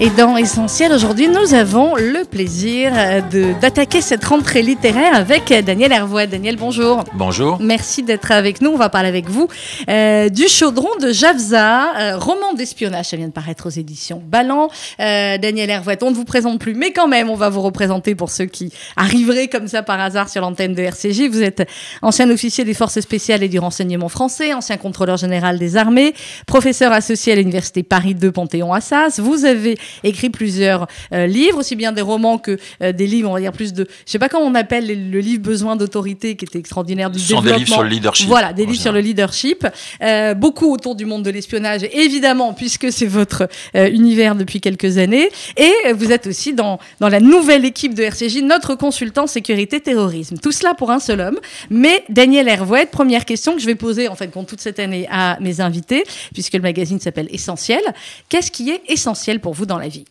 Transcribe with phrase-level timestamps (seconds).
[0.00, 5.50] Et dans Essentiel, aujourd'hui, nous avons le plaisir euh, de- d'attaquer cette rentrée littéraire avec
[5.50, 6.26] euh, Daniel Hervois.
[6.26, 7.02] Daniel, bonjour.
[7.14, 7.58] Bonjour.
[7.60, 8.70] Merci d'être avec nous.
[8.70, 9.48] On va parler avec vous
[9.88, 13.06] euh, du chaudron de Javza, euh, roman d'espionnage.
[13.06, 14.68] Ça vient de paraître aux éditions Ballant.
[15.00, 18.14] Euh, Daniel Hervois, on ne vous présente plus, mais quand même, on va vous représenter
[18.14, 21.22] pour ceux qui arriveraient comme ça par hasard sur l'antenne de RCJ.
[21.28, 21.68] Vous êtes
[22.02, 26.14] ancien officier des forces spéciales et du renseignement français, ancien contrôleur général des armées,
[26.46, 29.18] professeur associé à l'université Paris 2 Panthéon-Assas.
[29.18, 33.34] Vous avez écrit plusieurs euh, livres, aussi bien des romans que euh, des livres, on
[33.34, 36.36] va dire plus de, je sais pas comment on appelle les- le livre Besoin d'autorité,
[36.36, 37.58] qui était extraordinaire du Ce sont des développement.
[37.58, 38.26] livres sur le leadership.
[38.28, 39.66] Voilà, des livres sur le leadership,
[40.02, 45.28] Euh, beaucoup autour du monde de l'espionnage, évidemment, puisque c'est votre univers depuis quelques années.
[45.56, 50.36] Et vous êtes aussi dans, dans la nouvelle équipe de RCJ, notre consultant sécurité terrorisme.
[50.38, 51.38] Tout cela pour un seul homme.
[51.70, 55.06] Mais Daniel Hervouet, première question que je vais poser en fait compte toute cette année
[55.10, 57.80] à mes invités, puisque le magazine s'appelle Essentiel.
[58.28, 60.04] Qu'est-ce qui est essentiel pour vous dans la vie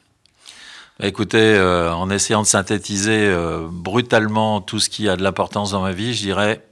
[1.00, 5.72] Bah, Écoutez, euh, en essayant de synthétiser euh, brutalement tout ce qui a de l'importance
[5.72, 6.64] dans ma vie, je dirais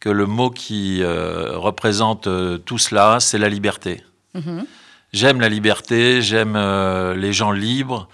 [0.00, 2.28] que le mot qui euh, représente
[2.64, 4.02] tout cela, c'est la liberté.
[4.34, 4.64] Mhm.
[5.12, 6.56] J'aime la liberté, j'aime
[7.16, 8.08] les gens libres,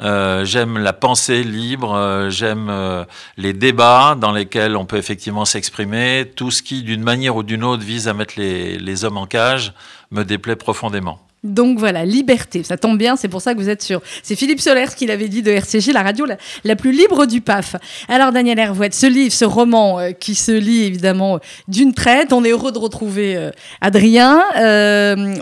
[0.00, 3.04] euh, j'aime la pensée libre, euh, j'aime euh,
[3.36, 6.30] les débats dans lesquels on peut effectivement s'exprimer.
[6.34, 9.26] Tout ce qui, d'une manière ou d'une autre, vise à mettre les, les hommes en
[9.26, 9.72] cage
[10.10, 11.20] me déplaît profondément.
[11.44, 14.00] Donc voilà, liberté, ça tombe bien, c'est pour ça que vous êtes sur.
[14.22, 16.24] C'est Philippe Solers qui l'avait dit de RCJ, la radio
[16.64, 17.76] la, plus libre du PAF.
[18.08, 22.32] Alors Daniel Hervouet, ce livre, ce roman euh, qui se lit évidemment euh, d'une traite,
[22.32, 23.50] on est heureux de retrouver euh,
[23.82, 24.42] Adrien.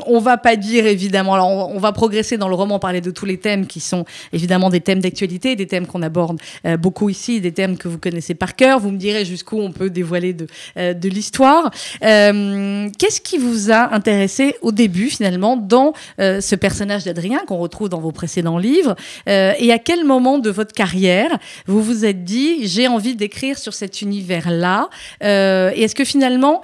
[0.07, 3.13] On va pas dire évidemment, alors on, on va progresser dans le roman, parler de
[3.13, 6.41] tous les thèmes qui sont évidemment des thèmes d'actualité, des thèmes qu'on aborde
[6.81, 8.81] beaucoup ici, des thèmes que vous connaissez par cœur.
[8.81, 10.47] Vous me direz jusqu'où on peut dévoiler de,
[10.77, 11.71] de l'histoire.
[12.01, 17.89] Qu'est-ce qui vous a intéressé au début finalement dans euh, ce personnage d'Adrien qu'on retrouve
[17.89, 18.95] dans vos précédents livres.
[19.29, 23.59] Euh, Et à quel moment de votre carrière vous vous êtes dit j'ai envie d'écrire
[23.59, 24.89] sur cet univers-là
[25.23, 26.63] Euh, Et est-ce que finalement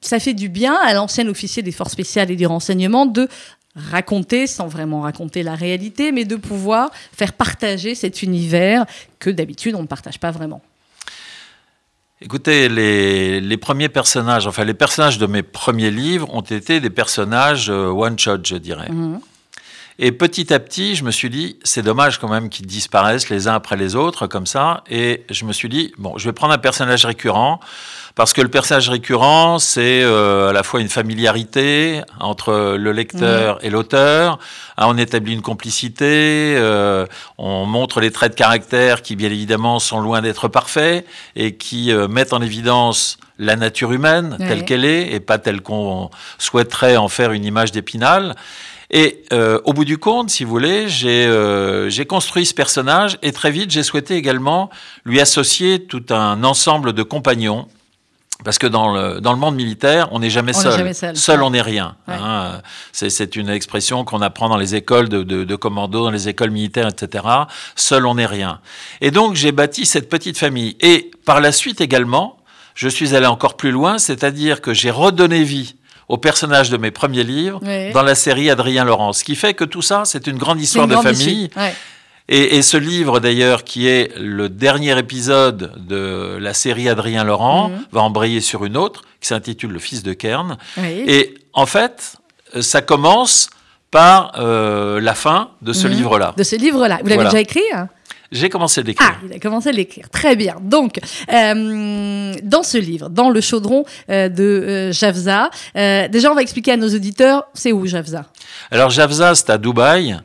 [0.00, 3.28] ça fait du bien à l'ancien officier des forces spéciales et du renseignement de
[3.76, 8.86] raconter, sans vraiment raconter la réalité, mais de pouvoir faire partager cet univers
[9.18, 10.62] que d'habitude on ne partage pas vraiment?
[12.22, 16.88] Écoutez, les, les premiers personnages, enfin les personnages de mes premiers livres ont été des
[16.88, 18.90] personnages euh, one-shot, je dirais.
[18.90, 19.20] Mhm.
[19.98, 23.48] Et petit à petit, je me suis dit, c'est dommage quand même qu'ils disparaissent les
[23.48, 24.84] uns après les autres comme ça.
[24.90, 27.60] Et je me suis dit, bon, je vais prendre un personnage récurrent
[28.16, 33.62] parce que le personnage récurrent, c'est euh, à la fois une familiarité entre le lecteur
[33.62, 34.38] et l'auteur.
[34.78, 37.04] Ah, on établit une complicité, euh,
[37.36, 41.06] on montre les traits de caractère qui, bien évidemment, sont loin d'être parfaits
[41.36, 44.48] et qui euh, mettent en évidence la nature humaine Ouais.
[44.48, 48.34] telle qu'elle est et pas telle qu'on souhaiterait en faire une image d'épinal.
[48.90, 53.18] Et euh, au bout du compte, si vous voulez, j'ai euh, j'ai construit ce personnage
[53.20, 54.70] et très vite, j'ai souhaité également
[55.04, 57.66] lui associer tout un ensemble de compagnons.
[58.44, 60.94] Parce que dans le, dans le monde militaire, on n'est jamais seul.
[61.16, 61.42] seul.
[61.42, 61.96] on n'est rien.
[62.06, 62.14] Ouais.
[62.20, 62.60] hein.
[62.92, 66.50] C'est une expression qu'on apprend dans les écoles de, de, de commando, dans les écoles
[66.50, 67.24] militaires, etc.
[67.76, 68.60] Seul, on n'est rien.
[69.00, 70.76] Et donc, j'ai bâti cette petite famille.
[70.80, 72.36] Et par la suite également,
[72.74, 75.76] je suis allé encore plus loin, c'est-à-dire que j'ai redonné vie
[76.08, 77.58] aux personnages de mes premiers livres
[77.92, 79.12] dans la série Adrien Laurent.
[79.12, 81.50] Ce qui fait que tout ça, c'est une grande histoire une de famille.
[81.56, 81.74] Ouais.
[82.28, 87.68] Et, et ce livre, d'ailleurs, qui est le dernier épisode de la série Adrien Laurent,
[87.70, 87.84] Mhm.
[87.92, 90.56] va embrayer sur une autre, qui s'intitule Le Fils de Kern.
[90.76, 91.04] Oui.
[91.06, 92.14] Et en fait,
[92.56, 93.48] euh, ça commence
[93.92, 95.92] par euh, la fin de ce Mhm.
[95.94, 96.34] livre-là.
[96.36, 96.98] De ce livre-là.
[97.00, 97.30] Vous l'avez Voilà.
[97.30, 97.88] déjà écrit hein?
[98.32, 99.08] J'ai commencé à l'écrire.
[99.08, 100.10] Ah, il a commencé à l'écrire.
[100.10, 100.56] Très bien.
[100.60, 100.98] Donc,
[101.32, 106.72] euh, dans ce livre, dans le chaudron euh, de euh, Javza, déjà, on va expliquer
[106.72, 108.24] à nos auditeurs, c'est où Javza?
[108.72, 110.18] Alors Javza, c'est à Dubaï.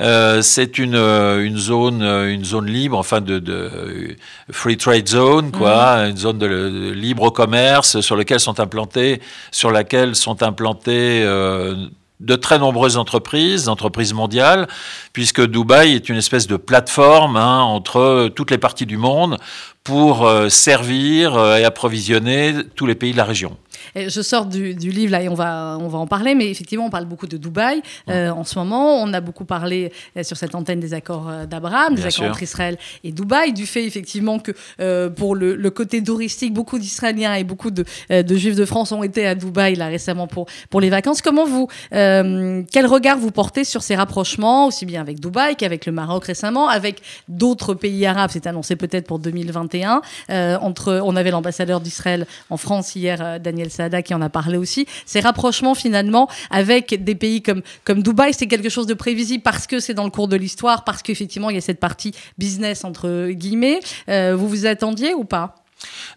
[0.00, 4.16] Euh, c'est une, euh, une zone euh, une zone libre enfin de, de
[4.50, 9.20] free trade zone quoi une zone de, de libre commerce sur laquelle sont implantées
[9.50, 11.74] sur laquelle sont implantées euh,
[12.20, 14.68] de très nombreuses entreprises, entreprises mondiales,
[15.12, 19.38] puisque Dubaï est une espèce de plateforme hein, entre toutes les parties du monde
[19.90, 23.56] pour euh, servir euh, et approvisionner tous les pays de la région.
[23.96, 26.90] Je sors du, livre là et on va, on va en parler, mais effectivement, on
[26.90, 29.02] parle beaucoup de Dubaï euh, en ce moment.
[29.02, 32.78] On a beaucoup parlé euh, sur cette antenne des accords d'Abraham, des accords entre Israël
[33.02, 34.52] et Dubaï, du fait effectivement que
[35.08, 39.34] pour le, côté touristique, beaucoup d'Israéliens et beaucoup de, Juifs de France ont été à
[39.34, 41.20] Dubaï là récemment pour, pour les vacances.
[41.20, 45.92] Comment vous, quel regard vous portez sur ces rapprochements, aussi bien avec Dubaï qu'avec le
[45.92, 49.79] Maroc récemment, avec d'autres pays arabes, c'est annoncé peut-être pour 2021.
[50.28, 54.86] Entre, on avait l'ambassadeur d'Israël en France hier, Daniel Sada qui en a parlé aussi,
[55.06, 59.66] ces rapprochements finalement avec des pays comme, comme Dubaï, c'est quelque chose de prévisible parce
[59.66, 62.84] que c'est dans le cours de l'histoire, parce qu'effectivement il y a cette partie business
[62.84, 63.80] entre guillemets.
[64.08, 65.56] Euh, vous vous attendiez ou pas?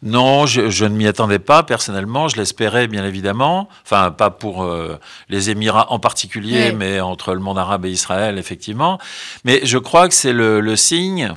[0.02, 2.28] Non, je, ne m'y attendais pas personnellement.
[2.28, 3.70] Je l'espérais bien évidemment.
[3.86, 5.00] Enfin, pas pour euh,
[5.30, 9.00] les Émirats en particulier, mais entre le monde arabe et Israël, effectivement.
[9.46, 11.34] Mais je crois que c'est le signe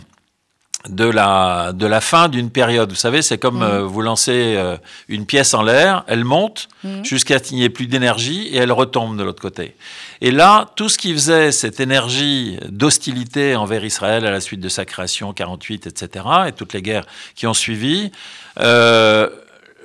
[0.88, 2.91] de la, de la fin d'une période.
[2.91, 3.62] Vous savez, c'est comme mm.
[3.62, 4.77] euh, vous lancez euh,
[5.09, 7.05] une pièce en l'air, elle monte mm.
[7.05, 9.77] jusqu'à ce qu'il n'y ait plus d'énergie et elle retombe de l'autre côté.
[10.21, 14.69] Et là, tout ce qui faisait cette énergie d'hostilité envers Israël à la suite de
[14.69, 18.11] sa création 48, etc., et toutes les guerres qui ont suivi,
[18.61, 19.29] euh,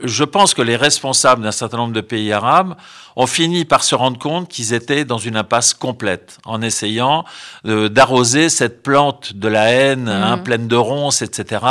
[0.04, 2.76] je pense que les responsables d'un certain nombre de pays arabes
[3.16, 7.26] ont fini par se rendre compte qu'ils étaient dans une impasse complète en essayant
[7.66, 10.44] euh, d'arroser cette plante de la haine hein, mhm.
[10.44, 11.66] pleine de ronces, etc.,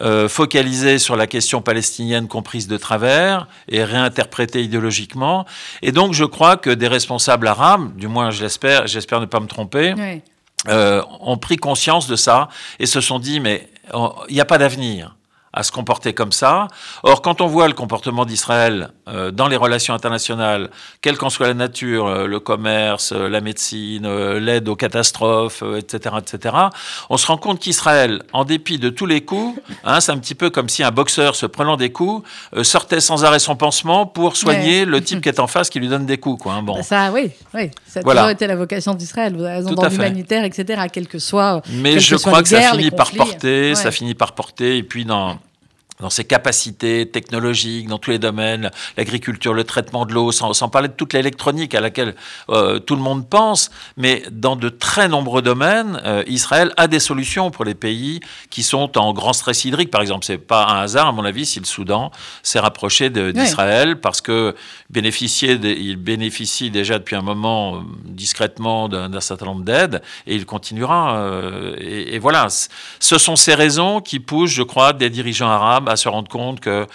[0.00, 5.46] euh, focalisée sur la question palestinienne comprise de travers et réinterprétée idéologiquement.
[5.82, 9.40] Et donc je crois que des responsables arabes, du moins je l'espère, j'espère ne pas
[9.40, 9.94] me tromper,
[10.68, 12.48] euh, ont pris conscience de ça
[12.78, 13.68] et se sont dit mais
[14.28, 15.14] il n'y a pas d'avenir
[15.56, 16.68] à se comporter comme ça.
[17.02, 20.70] Or, quand on voit le comportement d'Israël euh, dans les relations internationales,
[21.00, 24.06] quelle qu'en soit la nature, euh, le commerce, euh, la médecine,
[24.36, 26.56] l'aide aux catastrophes, etc., etc.,
[27.08, 30.34] on se rend compte qu'Israël, en dépit de tous les coups, hein, c'est un petit
[30.34, 32.28] peu comme si un boxeur se prenant des coups
[32.62, 35.88] sortait sans arrêt son pansement pour soigner le type qui est en face qui lui
[35.88, 36.42] donne des coups.
[36.42, 36.82] Quoi, hein, bon.
[36.82, 37.70] Ça, oui, oui.
[37.86, 39.34] Ça a toujours été la vocation d'Israël.
[39.34, 41.62] Vous avez raison, dans l'humanitaire, etc., quel que soit.
[41.70, 45.38] Mais je crois que ça finit par porter, ça finit par porter, et puis dans
[46.00, 50.88] dans ses capacités technologiques, dans tous les domaines, l'agriculture, le traitement de l'eau, sans, parler
[50.88, 52.14] de toute l'électronique à laquelle
[52.50, 57.00] euh, tout le monde pense, mais dans de très nombreux domaines, euh, Israël a des
[57.00, 58.20] solutions pour les pays
[58.50, 59.90] qui sont en grand stress hydrique.
[59.90, 62.10] Par exemple, c'est pas un hasard, à mon avis, si le Soudan
[62.42, 64.54] s'est rapproché d'Israël, parce que
[64.94, 71.30] il bénéficie déjà depuis un moment euh, discrètement d'un certain nombre d'aides, et il continuera.
[71.78, 72.48] et, et voilà,
[73.00, 76.60] ce sont ces raisons qui poussent, je crois, des dirigeants arabes à se rendre compte
[76.60, 76.86] que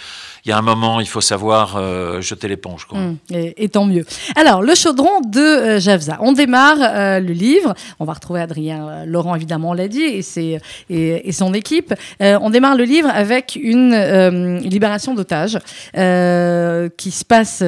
[0.44, 2.88] il y a un moment, il faut savoir euh, jeter l'éponge.
[2.90, 4.04] Mmh, et, tant mieux.
[4.34, 6.18] Alors, le chaudron de euh, Javza.
[6.20, 7.74] On démarre euh, le livre.
[8.00, 10.58] On va retrouver Adrien Laurent, évidemment, on l'a dit, et,
[10.90, 11.94] et, et, son équipe.
[12.20, 15.58] on démarre le livre avec une libération d'otages
[15.92, 17.62] qui se passe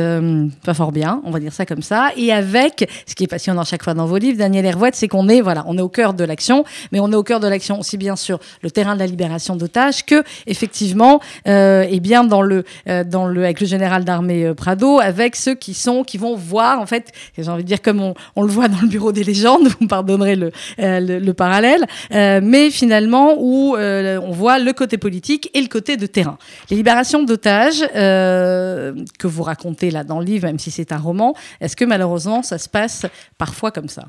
[0.65, 2.11] pas fort bien, on va dire ça comme ça.
[2.17, 5.29] Et avec, ce qui est passionnant chaque fois dans vos livres, Daniel Hervouette, c'est qu'on
[5.29, 7.79] est, voilà, on est au cœur de l'action, mais on est au cœur de l'action
[7.79, 12.64] aussi bien sur le terrain de la libération d'otages que, effectivement, et bien dans le
[12.64, 12.64] euh,
[13.05, 16.81] dans le, avec le général d'armée euh, Prado, avec ceux qui sont, qui vont voir,
[16.81, 19.25] en fait, j'ai envie de dire comme on, on, le voit dans le bureau des
[19.25, 24.99] légendes, vous me pardonnerez le, euh, le, parallèle, mais finalement où on voit le côté
[24.99, 26.39] politique et le côté de terrain.
[26.71, 31.35] Les libérations d'otages que vous racontez là dans le livre, même si c'est un roman,
[31.61, 33.07] est-ce que malheureusement ça se passe
[33.37, 34.05] parfois comme ça?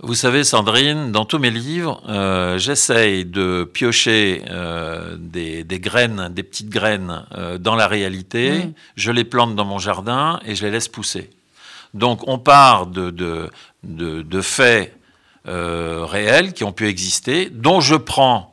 [0.00, 6.42] Vous savez, Sandrine, dans tous mes livres, euh, j'essaye de piocher euh, des, graines, des
[6.42, 8.70] petites graines euh, dans la réalité.
[8.96, 11.28] Je les plante dans mon jardin et je les laisse pousser.
[11.92, 13.50] Donc, on part de, de,
[13.82, 14.96] de faits
[15.44, 18.51] réels qui ont pu exister, dont je prends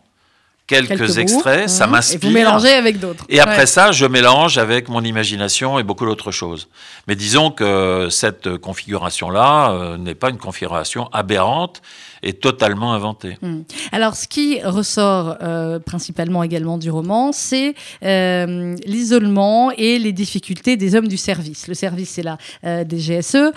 [0.69, 2.19] quelques, extraits, ça m'inspire.
[2.23, 3.25] Et vous mélangez avec d'autres.
[3.27, 6.69] Et après ça, je mélange avec mon imagination et beaucoup d'autres choses.
[7.07, 11.81] Mais disons que cette configuration-là euh, n'est pas une configuration aberrante
[12.23, 13.37] est totalement inventé.
[13.41, 13.61] Hmm.
[13.91, 20.77] Alors, ce qui ressort euh, principalement également du roman, c'est euh, l'isolement et les difficultés
[20.77, 21.67] des hommes du service.
[21.67, 23.51] Le service, c'est la euh, des GSE.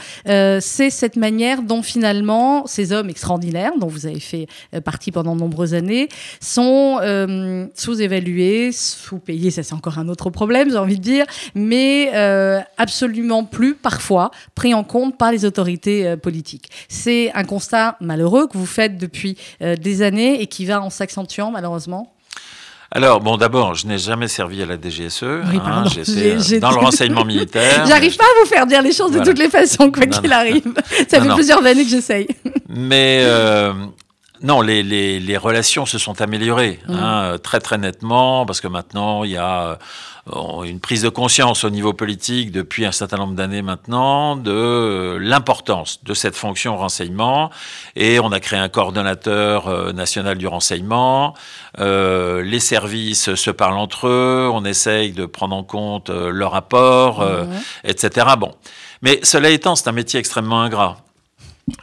[0.60, 4.46] c'est cette manière dont finalement ces hommes extraordinaires, dont vous avez fait
[4.84, 6.08] partie pendant de nombreuses années,
[6.40, 6.98] sont
[7.74, 9.50] sous-évalués, sous-payés.
[9.50, 12.10] Ça, c'est encore un autre problème, j'ai envie de dire, mais
[12.76, 16.68] absolument plus parfois pris en compte par les autorités politiques.
[16.88, 20.90] C'est un constat malheureux que vous faites depuis euh, des années et qui va en
[20.90, 22.12] s'accentuant malheureusement?
[22.94, 25.22] Alors, bon, d'abord, je n'ai jamais servi à la DGSE.
[25.22, 27.86] Oui, hein, J'étais dans le renseignement militaire.
[27.88, 30.74] J'arrive pas à vous faire dire les choses de toutes les façons, quoi qu'il arrive.
[31.08, 32.28] Ça fait plusieurs années que j'essaye.
[32.68, 33.72] Mais euh,
[34.42, 36.94] non, les, les, les, relations se sont améliorées mmh.
[36.94, 39.76] hein, très très nettement parce que maintenant il y a euh,
[40.26, 46.02] une prise de conscience au niveau politique depuis un certain nombre d'années maintenant de l'importance
[46.04, 47.50] de cette fonction renseignement
[47.96, 51.34] et on a créé un coordonnateur euh, national du renseignement.
[51.80, 57.22] Euh, les services se parlent entre eux, on essaye de prendre en compte leur rapport,
[57.22, 57.48] mmh.
[57.84, 58.26] etc.
[58.38, 58.52] Bon,
[59.02, 60.98] mais cela étant, c'est un métier extrêmement ingrat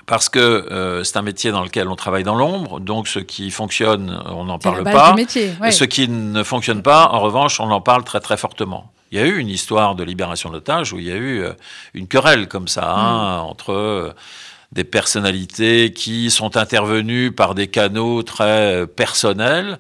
[0.06, 3.50] parce que euh, c'est un métier dans lequel on travaille dans l'ombre, donc ce qui
[3.50, 5.14] fonctionne, on n'en parle pas.
[5.14, 8.92] Métier, Ce qui ne fonctionne pas, en revanche, on en parle très très fortement.
[9.12, 11.54] Il y a eu une histoire de libération d'otages où il y a eu euh,
[11.94, 13.46] une querelle comme ça hein, mm.
[13.46, 14.14] entre euh,
[14.72, 19.80] des personnalités qui sont intervenues par des canaux très personnels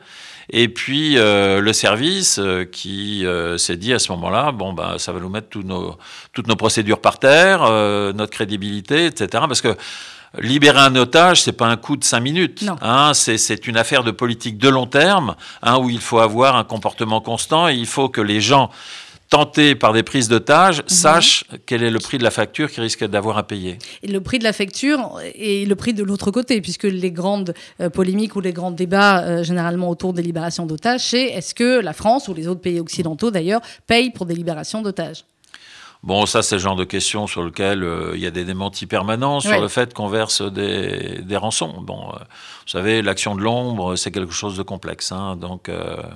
[0.50, 4.96] et puis euh, le service euh, qui euh, s'est dit à ce moment-là, bon bah
[4.98, 5.96] ça va nous mettre nos,
[6.34, 7.62] toutes nos procédures par terre,
[8.13, 9.44] notre crédibilité, etc.
[9.48, 9.75] Parce que
[10.39, 12.65] libérer un otage, c'est pas un coup de cinq minutes.
[12.82, 16.63] Hein, c'est une affaire de politique de long terme, hein, où il faut avoir un
[16.63, 18.70] comportement constant et il faut que les gens
[19.29, 20.89] tentés par des prises d'otages mhm.
[20.89, 23.77] sachent quel est le prix de la facture qu'ils risquent d'avoir à payer.
[24.03, 27.53] Et le prix de la facture et le prix de l'autre côté, puisque les grandes
[27.79, 31.79] euh, polémiques ou les grands débats euh, généralement autour des libérations d'otages, c'est est-ce que
[31.79, 35.25] la France ou les autres pays occidentaux d'ailleurs payent pour des libérations d'otages?
[36.01, 38.86] Bon, ça, c'est le genre de questions sur lequel euh, il y a des démentis
[38.86, 41.81] permanents sur le fait qu'on verse des, des rançons.
[41.81, 45.12] Bon, vous savez, l'action de l'ombre, c'est quelque chose de complexe.
[45.12, 45.69] Hein, donc,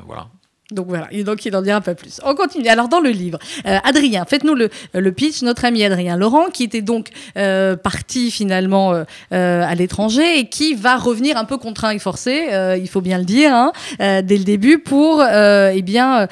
[0.07, 0.27] voilà.
[0.73, 2.19] Donc voilà, donc il en dira un peu plus.
[2.25, 2.67] On continue.
[2.67, 3.37] Alors dans le livre,
[3.67, 5.43] euh, Adrien, faites-nous le, le, pitch.
[5.43, 10.73] Notre ami Adrien Laurent, qui était donc euh, parti finalement euh, à l'étranger et qui
[10.73, 12.47] va revenir un peu contraint et forcé,
[12.79, 16.27] il faut bien le dire, hein, dès le début, pour eh bien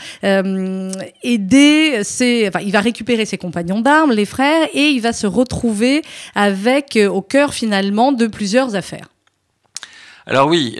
[1.23, 5.27] aider ses, enfin, il va récupérer ses compagnons d'armes, les frères, et il va se
[5.27, 6.01] retrouver
[6.35, 9.07] avec au cœur finalement de plusieurs affaires.
[10.25, 10.77] Alors oui,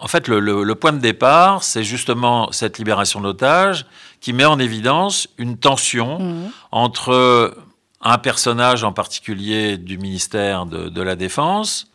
[0.00, 3.86] en fait, le, point de départ, c'est justement cette libération d'otages
[4.20, 6.50] qui met en évidence une tension mmh.
[6.72, 7.56] entre
[8.00, 11.90] un personnage en particulier du ministère de la Défense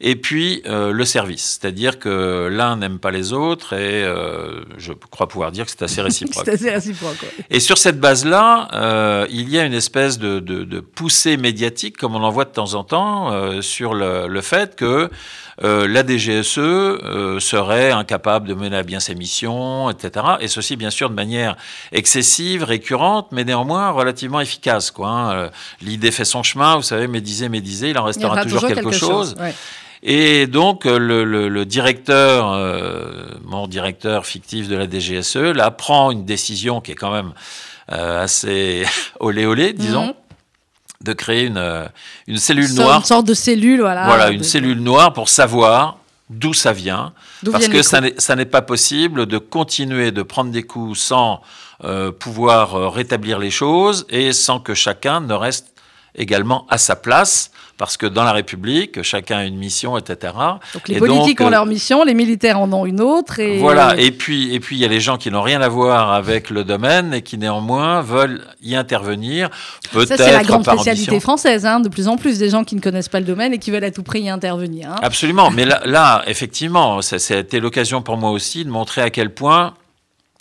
[0.00, 4.92] et puis euh, le service, c'est-à-dire que l'un n'aime pas les autres et euh, je
[4.92, 6.44] crois pouvoir dire que c'est assez réciproque.
[6.44, 7.24] c'est assez réciproque.
[7.48, 11.96] Et sur cette base-là, euh, il y a une espèce de, de, de, poussée médiatique,
[11.96, 15.10] comme on en voit de temps en temps, sur le, le, fait que
[15.64, 20.26] euh, la DGSE serait incapable de mener à bien ses missions, etc.
[20.40, 21.56] Et ceci, bien sûr, de manière
[21.92, 24.90] excessive, récurrente, mais néanmoins relativement efficace.
[24.90, 25.50] Quoi, hein.
[25.80, 29.34] L'idée fait son chemin, vous savez, médiser, médiser, il en restera toujours, quelque, chose.
[29.36, 29.54] chose.
[30.08, 36.24] Et donc, euh, le, directeur, euh, mon directeur fictif de la DGSE, là, prend une
[36.24, 37.32] décision qui est quand même
[37.92, 38.84] euh, assez
[39.20, 40.06] olé olé, disons.
[40.06, 40.14] Mhm.
[41.06, 41.88] De créer une,
[42.26, 42.98] une cellule noire.
[42.98, 44.06] Une sorte de cellule, voilà.
[44.06, 45.98] Voilà, une cellule noire pour savoir
[46.28, 47.12] d'où ça vient.
[47.50, 51.40] Parce que ça n'est pas possible de continuer de prendre des coups sans
[52.18, 55.72] pouvoir rétablir les choses et sans que chacun ne reste
[56.16, 60.32] également à sa place parce que dans la République, chacun a une mission, etc.
[60.74, 63.38] Donc les politiques ont euh, leur mission, les militaires en ont une autre.
[63.40, 63.58] Et...
[63.58, 66.12] Voilà, et puis et puis il y a les gens qui n'ont rien à voir
[66.12, 69.50] avec le domaine et qui néanmoins veulent y intervenir.
[69.92, 72.80] Ça c'est la grande spécialité française, hein, de plus en plus des gens qui ne
[72.80, 74.90] connaissent pas le domaine et qui veulent à tout prix y intervenir.
[74.90, 75.00] Hein.
[75.02, 79.02] Absolument, mais là, là effectivement, ça, ça a été l'occasion pour moi aussi de montrer
[79.02, 79.74] à quel point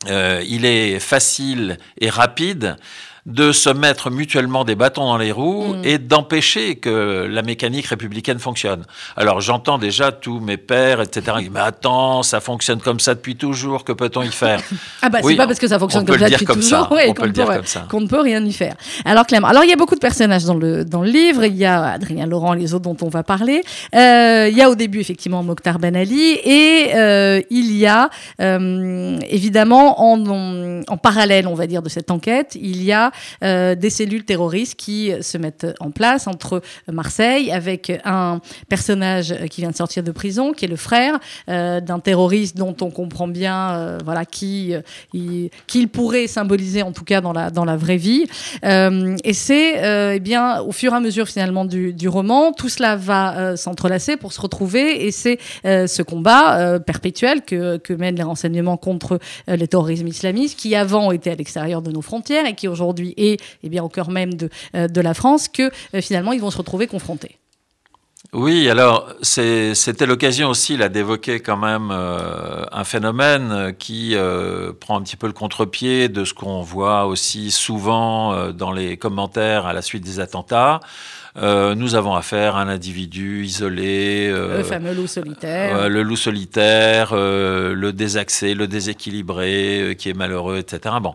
[0.07, 2.77] euh, il est facile et rapide
[3.25, 5.85] de se mettre mutuellement des bâtons dans les roues mm.
[5.85, 8.85] et d'empêcher que la mécanique républicaine fonctionne.
[9.17, 11.37] Alors j'entends déjà tous mes pères, etc.
[11.51, 14.61] Mais attends, ça fonctionne comme ça depuis toujours, que peut-on y faire?
[15.01, 18.21] Ah bah c'est pas parce que ça fonctionne comme ça depuis toujours qu'on ne peut
[18.21, 18.75] rien y faire.
[19.03, 21.55] Alors Clément, alors il y a beaucoup de personnages dans le, dans le livre, il
[21.55, 23.61] y a Adrien Laurent les autres dont on va parler,
[23.93, 28.09] euh, il y a au début effectivement Mokhtar Ben Ali et euh, il y a
[28.41, 33.11] euh, évidemment en, en parallèle on va dire de cette enquête, il y a
[33.43, 39.61] euh, des cellules terroristes qui se mettent en place entre Marseille avec un personnage qui
[39.61, 41.19] vient de sortir de prison, qui est le frère
[41.49, 44.73] euh, d'un terroriste dont on comprend bien euh, voilà, qui
[45.67, 48.25] qu'il pourrait symboliser en tout cas dans la, dans la vraie vie.
[48.63, 52.95] et c'est eh bien au fur et à mesure finalement du, du roman, tout cela
[52.95, 58.77] va s'entrelacer pour se retrouver et c'est ce combat perpétuel que, que mènent les renseignements
[58.77, 63.04] contre les terrorismes islamistes qui avant étaient à l'extérieur de nos frontières et qui aujourd'hui
[63.17, 66.41] et, eh bien, au cœur même de, euh, de la France que euh, finalement ils
[66.41, 67.37] vont se retrouver confrontés.
[68.33, 74.15] Oui, alors c'était l'occasion aussi là d'évoquer quand même euh, un phénomène qui
[74.81, 79.67] prend un petit peu le contre-pied de ce qu'on voit aussi souvent dans les commentaires
[79.67, 80.79] à la suite des attentats.
[81.35, 84.31] nous avons affaire à un individu isolé.
[84.31, 85.87] le fameux loup solitaire.
[85.87, 90.95] le loup solitaire, le désaxé, le déséquilibré, qui est malheureux, etc.
[90.99, 91.13] Bon.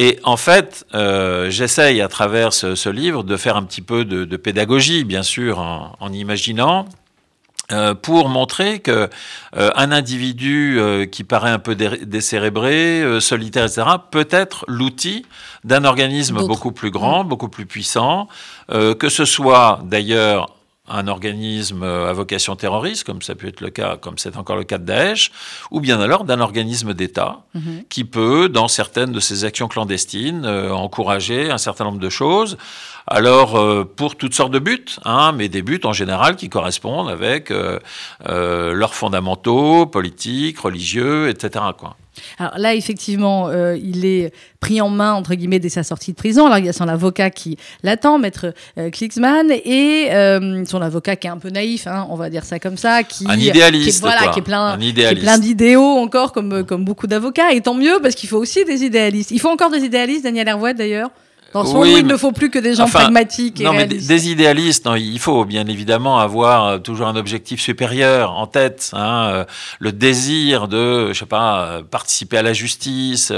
[0.00, 4.36] Et en fait, euh, j'essaye à travers ce, livre de faire un petit peu de,
[4.36, 6.86] pédagogie, bien sûr, en, imaginant.
[7.70, 9.10] Euh, pour montrer que
[9.56, 10.80] euh, un individu
[11.12, 15.26] qui paraît un peu décérébré, solitaire, etc., peut être l'outil
[15.64, 17.28] d'un organisme beaucoup plus grand, mmh.
[17.28, 18.28] beaucoup plus puissant,
[18.70, 20.57] que ce soit d'ailleurs
[20.90, 24.64] un organisme à vocation terroriste, comme ça peut être le cas, comme c'est encore le
[24.64, 25.30] cas de Daesh,
[25.70, 27.84] ou bien alors d'un organisme d'État mhm.
[27.88, 32.56] qui peut, dans certaines de ses actions clandestines, euh, encourager un certain nombre de choses.
[33.08, 37.08] Alors, euh, pour toutes sortes de buts, hein, mais des buts en général qui correspondent
[37.08, 37.78] avec euh,
[38.74, 41.64] leurs fondamentaux politiques, religieux, etc.
[41.76, 41.96] Quoi.
[42.38, 46.16] Alors là, effectivement, euh, il est pris en main, entre guillemets, dès sa sortie de
[46.16, 46.46] prison.
[46.46, 48.90] Alors il y a son avocat qui l'attend, maître euh,
[49.64, 52.76] et euh, son avocat qui est un peu naïf, hein, on va dire ça comme
[52.76, 53.02] ça.
[53.02, 57.06] Qui, un idéaliste, qui est, voilà, qui est plein, plein d'idéaux encore, comme, comme beaucoup
[57.06, 57.52] d'avocats.
[57.52, 59.30] Et tant mieux, parce qu'il faut aussi des idéalistes.
[59.30, 61.10] Il faut encore des idéalistes, Daniel Hervouet d'ailleurs
[61.54, 63.60] dans ce oui, il ne faut plus que des gens pragmatiques.
[63.60, 67.60] Et non, mais des idéalistes, non, il faut bien évidemment avoir euh, toujours un objectif
[67.60, 68.90] supérieur en tête.
[68.92, 69.44] Hein, euh,
[69.78, 73.32] le désir de, je sais pas, euh, participer à la justice,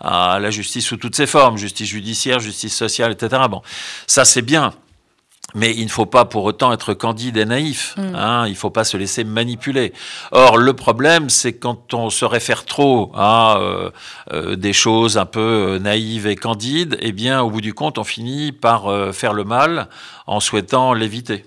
[0.00, 3.42] à la justice sous toutes ses formes, justice judiciaire, justice sociale, etc.
[3.50, 3.60] Bon,
[4.06, 4.72] ça c'est bien.
[5.54, 7.94] Mais il ne faut pas pour autant être candide et naïf.
[7.96, 8.14] Mm.
[8.14, 9.92] Hein, il ne faut pas se laisser manipuler.
[10.30, 13.90] Or, le problème, c'est quand on se réfère trop à euh,
[14.32, 17.98] euh, des choses un peu euh, naïves et candides, eh bien, au bout du compte,
[17.98, 19.88] on finit par faire le mal
[20.26, 21.44] en souhaitant l'éviter.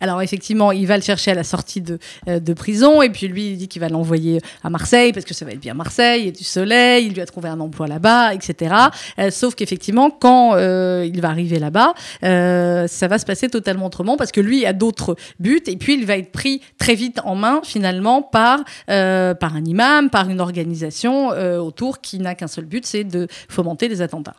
[0.00, 3.28] Alors effectivement, il va le chercher à la sortie de, euh, de prison et puis
[3.28, 6.28] lui, il dit qu'il va l'envoyer à Marseille parce que ça va être bien Marseille,
[6.28, 8.74] et du soleil, il lui a trouvé un emploi là-bas, etc.
[9.18, 14.16] Euh, sauf qu'effectivement, quand euh, il va arriver là-bas, ça va se passer totalement autrement
[14.16, 17.34] parce que lui a d'autres buts et puis il va être pris très vite en
[17.34, 22.86] main finalement par, par un imam, par une organisation autour qui n'a qu'un seul but,
[22.86, 24.36] c'est de fomenter des attentats.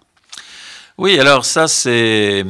[0.97, 2.45] Oui, alors ça, c'est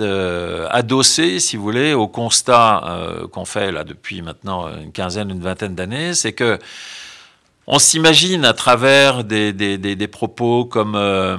[0.00, 5.30] euh, adossé, si vous voulez, au constat euh, qu'on fait là depuis maintenant une quinzaine,
[5.30, 6.58] une vingtaine d'années, c'est que
[7.66, 11.38] on s'imagine à travers des, propos comme euh,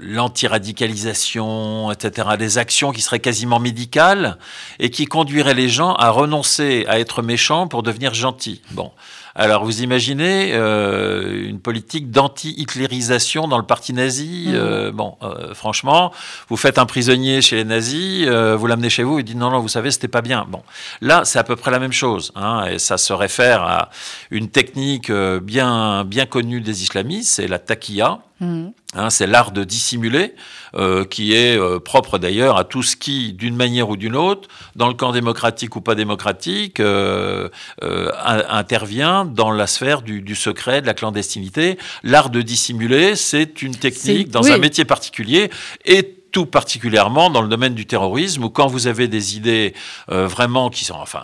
[0.00, 4.38] l'antiradicalisation, etc., des actions qui seraient quasiment médicales
[4.78, 8.62] et qui conduiraient les gens à renoncer à être méchants pour devenir gentils.
[8.72, 8.92] Bon.
[9.36, 14.46] Alors vous imaginez euh, une politique d'anti-hitlérisation dans le parti nazi.
[14.48, 14.54] Mmh.
[14.54, 16.12] Euh, bon, euh, franchement,
[16.48, 19.58] vous faites un prisonnier chez les nazis, vous l'amenez chez vous, il dit non, non,
[19.58, 20.46] vous savez, c'était pas bien.
[20.48, 20.62] Bon,
[21.00, 22.32] là, c'est à peu près la même chose.
[22.36, 23.90] Hein, et ça se réfère à
[24.30, 28.20] une technique bien, bien connue des islamistes, c'est la taqiya.
[28.44, 28.72] Mmh.
[28.96, 30.34] Hein, c'est l'art de dissimuler,
[30.76, 34.48] euh, qui est euh, propre d'ailleurs à tout ce qui, d'une manière ou d'une autre,
[34.76, 37.48] dans le camp démocratique ou pas démocratique, euh,
[37.80, 41.78] intervient dans la sphère du, secret, de la clandestinité.
[42.04, 45.50] L'art de dissimuler, c'est une technique dans un métier particulier
[45.84, 49.72] et tout particulièrement dans le domaine du terrorisme, où quand vous avez des idées
[50.08, 51.22] vraiment qui sont, enfin,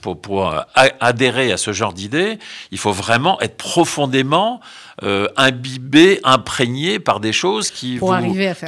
[0.00, 2.38] pour, pour adhérer à ce genre d'idées,
[2.70, 4.60] il faut vraiment être profondément
[5.02, 8.12] euh, imbibé, imprégné par des choses qui, vous,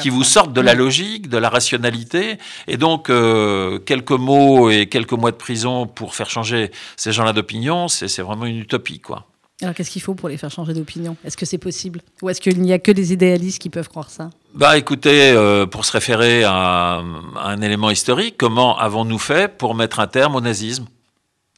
[0.00, 2.38] qui vous sortent de la logique, de la rationalité.
[2.66, 7.32] Et donc, euh, quelques mots et quelques mois de prison pour faire changer ces gens-là
[7.32, 9.26] d'opinion, c'est vraiment une utopie, quoi.
[9.62, 11.16] Alors, qu'est-ce qu'il faut pour les faire changer d'opinion?
[11.24, 12.00] Est-ce que c'est possible?
[12.22, 14.30] Ou est-ce qu'il n'y a que des idéalistes qui peuvent croire ça?
[14.52, 17.02] Bah, écoutez, euh, pour se référer à,
[17.36, 20.86] un élément historique, comment avons-nous fait pour mettre un terme au nazisme?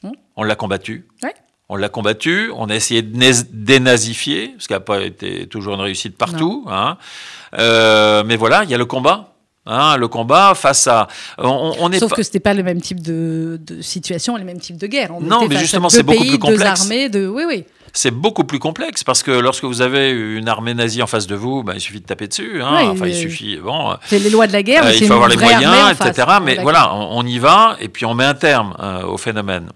[0.03, 1.07] Hmm On l'a combattu.
[1.23, 1.33] Ouais.
[1.69, 5.81] On l'a combattu, on a essayé de dénazifier, ce qui n'a pas été toujours une
[5.81, 6.65] réussite partout.
[6.69, 6.97] Hein.
[7.59, 9.33] Euh, mais voilà, il y a le combat.
[9.69, 11.09] Hein, le combat face à.
[11.37, 14.77] On, est Sauf que ce n'était pas le même type de, situation, le même type
[14.77, 15.11] de guerre.
[15.19, 16.61] non, mais justement, c'est beaucoup plus complexe.
[16.61, 17.27] Deux armées, de...
[17.27, 17.65] oui, oui.
[17.93, 21.35] C'est beaucoup plus complexe parce que lorsque vous avez une armée nazie en face de
[21.35, 22.61] vous, ben, il suffit de taper dessus.
[22.61, 22.89] Hein.
[22.91, 23.57] enfin, il suffit.
[23.57, 24.85] Bon, c'est les lois de la guerre.
[24.85, 26.27] Euh, il faut avoir les moyens, etc.
[26.43, 29.69] Mais voilà, on, y va et puis on met un terme euh, au phénomène.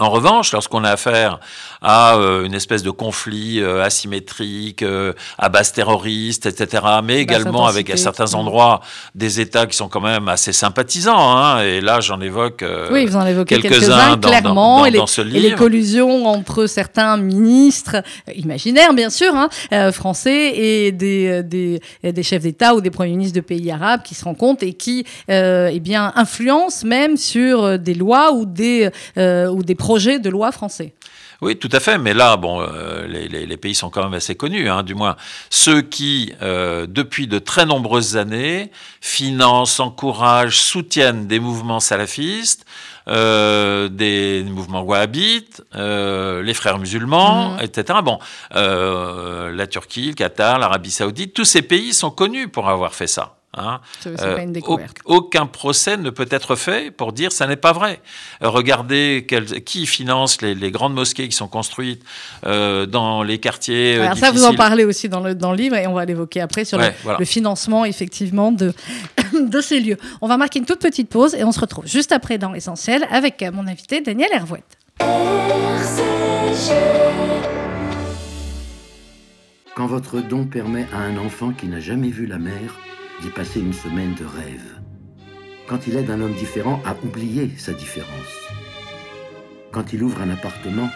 [0.00, 1.38] En revanche, lorsqu'on a affaire
[1.80, 7.66] à euh, une espèce de conflit euh, asymétrique, euh, à base terroriste, etc., mais également
[7.66, 8.40] avec à certains mm.
[8.40, 8.80] endroits
[9.14, 11.36] des États qui sont quand même assez sympathisants.
[11.36, 15.20] Hein, et là, j'en évoque oui, vous en évoquez quelques-uns clairement, dans, et, les, ce
[15.20, 15.36] livre.
[15.36, 18.02] et les collusions entre certains ministres
[18.34, 23.36] imaginaires, bien sûr, hein, français et des, des, des chefs d'État ou des premiers ministres
[23.36, 28.32] de pays arabes qui se rencontrent et qui eh bien, influencent même sur des lois
[28.32, 30.94] ou des, ou des projets de loi français.
[31.42, 31.98] Oui, tout à fait.
[31.98, 35.14] Mais là, bon, euh, les, pays sont quand même assez connus, hein, du moins
[35.50, 38.70] ceux qui, euh, depuis de très nombreuses années,
[39.02, 42.64] financent, encouragent, soutiennent des mouvements salafistes,
[43.08, 47.60] euh, des mouvements wahhabites, les frères musulmans, mmh.
[47.60, 47.98] etc.
[48.02, 48.18] Bon,
[48.52, 53.36] la Turquie, le Qatar, l'Arabie saoudite, tous ces pays sont connus pour avoir fait ça.
[53.56, 53.80] Hein.
[54.06, 54.52] Euh,
[55.04, 58.00] aucun procès ne peut être fait pour dire ça n'est pas vrai.
[58.42, 59.26] Euh, regardez
[59.64, 62.02] qui finance les, grandes mosquées qui sont construites
[62.46, 64.00] euh, dans les quartiers.
[64.00, 66.40] Alors ça, vous en parlez aussi dans le, dans le livre et on va l'évoquer
[66.40, 68.72] après sur le, financement effectivement de,
[69.40, 69.98] de ces lieux.
[70.20, 73.06] On va marquer une toute petite pause et on se retrouve juste après dans l'essentiel
[73.10, 74.78] avec mon invité Daniel Hervouette.
[79.76, 82.78] Quand votre don permet à un enfant qui n'a jamais vu la mer
[83.24, 84.80] d'y passer une semaine de rêve.
[85.66, 88.50] Quand il aide un homme différent à oublier sa différence.
[89.72, 90.90] Quand il ouvre un appartement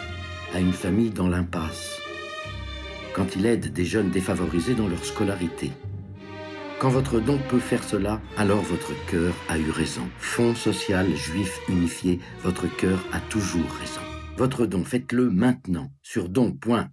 [0.53, 1.99] à une famille dans l'impasse.
[3.15, 5.71] Quand il aide des jeunes défavorisés dans leur scolarité.
[6.77, 10.07] Quand votre don peut faire cela, alors votre cœur a eu raison.
[10.19, 14.01] Fonds social juif unifié, votre cœur a toujours raison.
[14.37, 16.89] Votre don, faites-le maintenant sur don.fsju.org.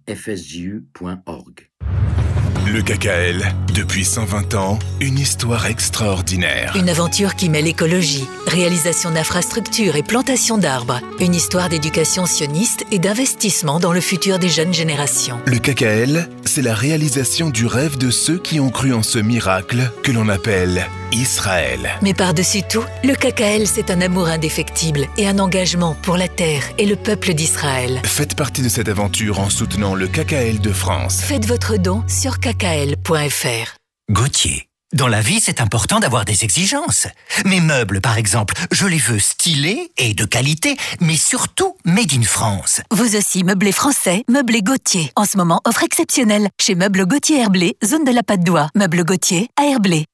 [2.73, 6.75] Le KKL, depuis 120 ans, une histoire extraordinaire.
[6.75, 10.99] Une aventure qui mêle écologie, réalisation d'infrastructures et plantation d'arbres.
[11.21, 15.39] Une histoire d'éducation sioniste et d'investissement dans le futur des jeunes générations.
[15.45, 19.91] Le KKL, c'est la réalisation du rêve de ceux qui ont cru en ce miracle
[20.03, 21.89] que l'on appelle Israël.
[22.01, 26.63] Mais par-dessus tout, le KKL, c'est un amour indéfectible et un engagement pour la terre
[26.77, 28.01] et le peuple d'Israël.
[28.05, 31.21] Faites partie de cette aventure en soutenant le KKL de France.
[31.21, 33.77] Faites votre don sur kkl.fr.
[34.09, 34.66] Gauthier.
[34.93, 37.07] Dans la vie, c'est important d'avoir des exigences.
[37.43, 42.21] Mes meubles, par exemple, je les veux stylés et de qualité, mais surtout made in
[42.21, 42.79] France.
[42.91, 45.11] Vous aussi, meublé français, meublé Gauthier.
[45.17, 48.69] En ce moment, offre exceptionnelle chez Meubles Gauthier Herblé, zone de la patte d'oie.
[48.75, 50.05] Meubles Gauthier à Herblé.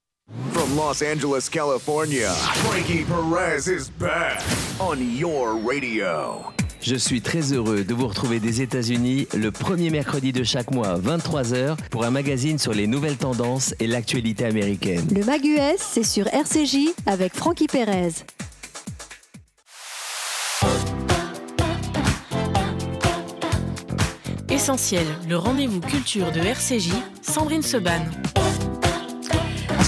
[0.53, 4.41] From Los Angeles, California, Frankie Perez is back
[4.79, 6.51] on your radio.
[6.83, 10.99] Je suis très heureux de vous retrouver des États-Unis le premier mercredi de chaque mois,
[10.99, 15.07] 23h, pour un magazine sur les nouvelles tendances et l'actualité américaine.
[15.15, 18.11] Le Mag US, c'est sur RCJ avec Frankie Perez.
[24.49, 26.91] Essentiel, le rendez-vous culture de RCJ,
[27.21, 28.01] Sandrine Seban.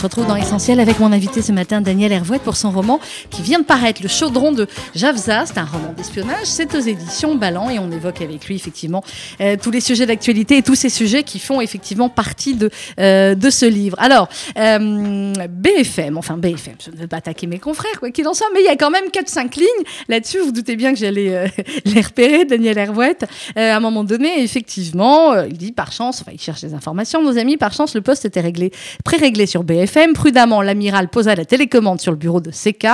[0.05, 2.99] Retrouve dans Essentiel avec mon invité ce matin, Daniel Hervouette, pour son roman
[3.31, 5.47] qui vient de paraître, Le Chaudron de Javza.
[5.47, 9.03] C'est un roman d'espionnage, c'est aux éditions Ballant et on évoque avec lui effectivement
[9.41, 13.33] euh, tous les sujets d'actualité et tous ces sujets qui font effectivement partie de, euh,
[13.33, 13.97] de ce livre.
[13.99, 18.35] Alors, euh, BFM, enfin BFM, je ne veux pas attaquer mes confrères, quoi qu'il en
[18.35, 19.65] soit, mais il y a quand même 4-5 lignes
[20.07, 20.37] là-dessus.
[20.37, 21.51] Vous, doutez bien que j'allais
[21.85, 23.25] les repérer, Daniel Hervouette.
[23.55, 27.39] à un moment donné, effectivement, il dit par chance, enfin il cherche des informations, nos
[27.39, 28.71] amis, par chance, le poste était réglé,
[29.03, 29.94] pré-réglé sur BFM.
[30.13, 32.87] Prudemment, l'amiral posa la télécommande sur le bureau de CK.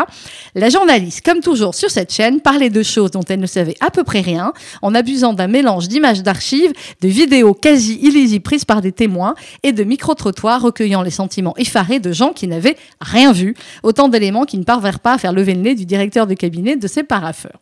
[0.53, 3.89] La journaliste, comme toujours sur cette chaîne, parlait de choses dont elle ne savait à
[3.89, 8.81] peu près rien, en abusant d'un mélange d'images d'archives, de vidéos quasi illisibles prises par
[8.81, 9.33] des témoins
[9.63, 13.55] et de micro-trottoirs recueillant les sentiments effarés de gens qui n'avaient rien vu.
[13.81, 16.75] Autant d'éléments qui ne parvinrent pas à faire lever le nez du directeur de cabinet
[16.75, 17.59] de ses paraffeurs.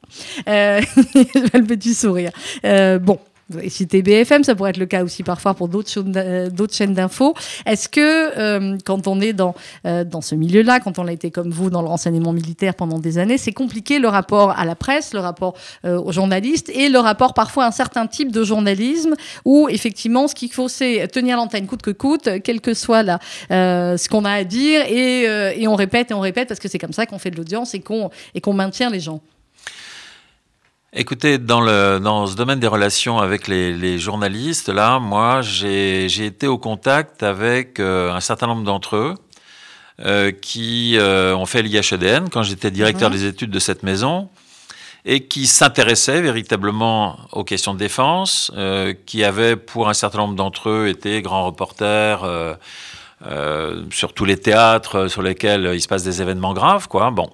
[0.47, 0.81] Euh,
[1.53, 2.31] le petit sourire.
[2.65, 3.19] Euh, bon,
[3.57, 7.33] avez cité BFM, ça pourrait être le cas aussi parfois pour d'autres chaînes d'infos.
[7.65, 11.31] Est-ce que euh, quand on est dans, euh, dans ce milieu-là, quand on a été
[11.31, 14.75] comme vous dans le renseignement militaire pendant des années, c'est compliqué le rapport à la
[14.75, 18.43] presse, le rapport euh, aux journalistes et le rapport parfois à un certain type de
[18.43, 23.03] journalisme où effectivement ce qu'il faut c'est tenir l'antenne coûte que coûte, quel que soit
[23.03, 25.23] la, ce qu'on a à dire et,
[25.61, 27.73] et, on répète et on répète parce que c'est comme ça qu'on fait de l'audience
[27.73, 28.09] et qu'on
[28.41, 29.21] qu'on maintient les gens.
[30.91, 36.47] Écoutez, dans, le, dans ce domaine des relations avec les, journalistes, là, moi, j'ai été
[36.47, 39.13] au contact avec euh, un certain nombre d'entre eux
[39.99, 43.15] euh, qui euh, ont fait l'IHEDN quand j'étais directeur mhm.
[43.15, 44.29] des études de cette maison
[45.05, 48.51] et qui s'intéressaient véritablement aux questions de défense,
[49.05, 52.57] qui avaient, pour un certain nombre d'entre eux, été grands reporters
[53.91, 57.11] sur tous les théâtres sur lesquels il se passe des événements graves, quoi.
[57.11, 57.29] Bon.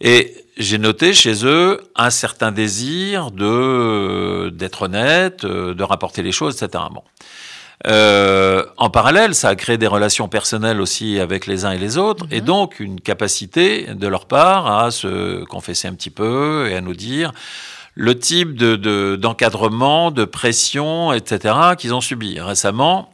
[0.00, 6.32] Et j'ai noté chez eux un certain désir de d'être honnête, euh, de rapporter les
[6.32, 6.84] choses, etc.
[6.92, 7.02] Bon.
[7.86, 11.98] Euh, en parallèle, ça a créé des relations personnelles aussi avec les uns et les
[11.98, 12.46] autres, et mhm.
[12.46, 16.94] donc une capacité de leur part à se confesser un petit peu et à nous
[16.94, 17.32] dire
[17.96, 21.54] le type de, d'encadrement, de, pression, etc.
[21.78, 22.40] qu'ils ont subi.
[22.40, 23.13] Récemment,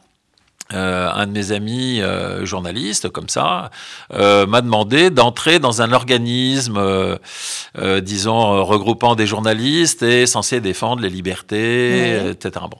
[0.73, 3.71] euh, un de mes amis euh, journalistes, comme ça,
[4.13, 7.17] euh, m'a demandé d'entrer dans un organisme, euh,
[7.77, 12.65] euh, disons, regroupant des journalistes et censé défendre les libertés, etc.
[12.69, 12.77] Bon.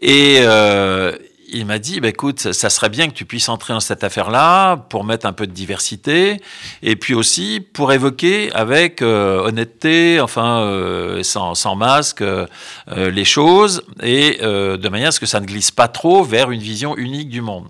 [0.00, 1.12] Et euh,
[1.52, 4.04] il m'a dit, bah, écoute, ça, ça serait bien que tu puisses entrer dans cette
[4.04, 6.40] affaire-là pour mettre un peu de diversité
[6.82, 12.46] et puis aussi pour évoquer avec euh, honnêteté, enfin, euh, sans, sans masque, euh,
[12.88, 16.60] les choses et de manière à ce que ça ne glisse pas trop vers une
[16.60, 17.66] vision unique du monde.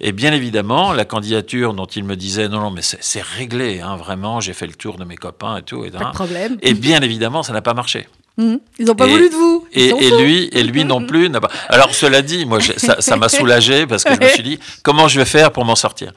[0.00, 3.80] Et bien évidemment, la candidature dont il me disait non, non, mais c'est c'est réglé,
[3.80, 5.84] hein, vraiment, j'ai fait le tour de mes copains et tout.
[5.84, 6.56] Et, Pas de problème.
[6.62, 8.06] et bien évidemment, ça n'a pas marché.
[8.38, 8.60] Mhm.
[8.78, 9.66] Ils n'ont pas Et- voulu de vous.
[9.74, 11.50] Ils Et, lui, et lui non plus n'a pas.
[11.68, 15.18] Alors cela dit, moi, ça m'a soulagé parce que je me suis dit comment je
[15.18, 16.12] vais faire pour m'en sortir?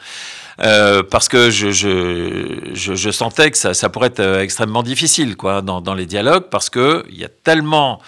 [0.64, 4.84] Euh, parce que je, je, je, je sentais que ça, ça pourrait être euh, extrêmement
[4.84, 8.00] difficile quoi, dans, dans les dialogues, parce qu'il y a tellement,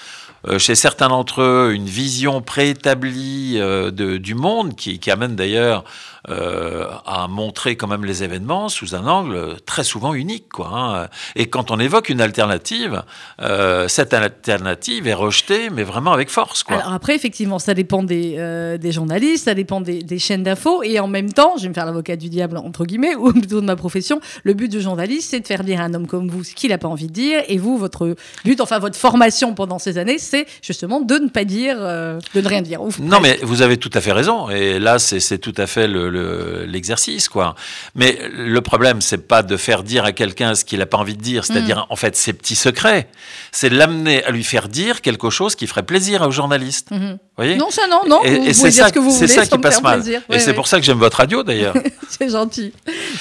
[0.48, 5.36] euh, chez certains d'entre eux, une vision préétablie euh, de, du monde qui, qui amène
[5.36, 5.84] d'ailleurs
[6.30, 10.48] euh, à montrer quand même les événements sous un angle très souvent unique.
[10.50, 11.08] Quoi, hein.
[11.36, 13.04] Et quand on évoque une alternative,
[13.42, 16.64] euh, cette alternative est rejetée, mais vraiment avec force.
[16.64, 16.78] Quoi.
[16.78, 20.82] Alors après, effectivement, ça dépend des, euh, des journalistes, ça dépend des, des chaînes d'infos,
[20.84, 23.60] et en même temps, je vais me faire l'avocat du diable, entre guillemets, ou plutôt
[23.60, 26.30] de ma profession, le but du journaliste, c'est de faire dire à un homme comme
[26.30, 29.54] vous ce qu'il n'a pas envie de dire, et vous, votre but, enfin votre formation
[29.56, 32.82] pendant ces années, c'est justement de ne pas dire, de ne rien dire.
[32.82, 34.50] Ouf, Non, mais vous avez tout à fait raison.
[34.50, 37.56] Et là, c'est tout à fait le- le- l'exercice, quoi.
[37.96, 41.16] Mais le problème, c'est pas de faire dire à quelqu'un ce qu'il n'a pas envie
[41.18, 43.08] de dire, c'est-à-dire en fait ses petits secrets.
[43.52, 46.92] C'est de l'amener à lui faire dire quelque chose qui ferait plaisir aux journalistes.
[46.92, 47.12] Mhm.
[47.14, 47.56] Vous voyez?
[47.58, 49.82] Non, ça non, non, Et, c'est ça, ce que vous c'est voulez ça qui passe
[49.82, 50.00] mal.
[50.02, 50.22] plaisir.
[50.30, 51.74] Et c'est pour ça que j'aime votre radio, d'ailleurs.
[52.10, 52.72] C'est gentil.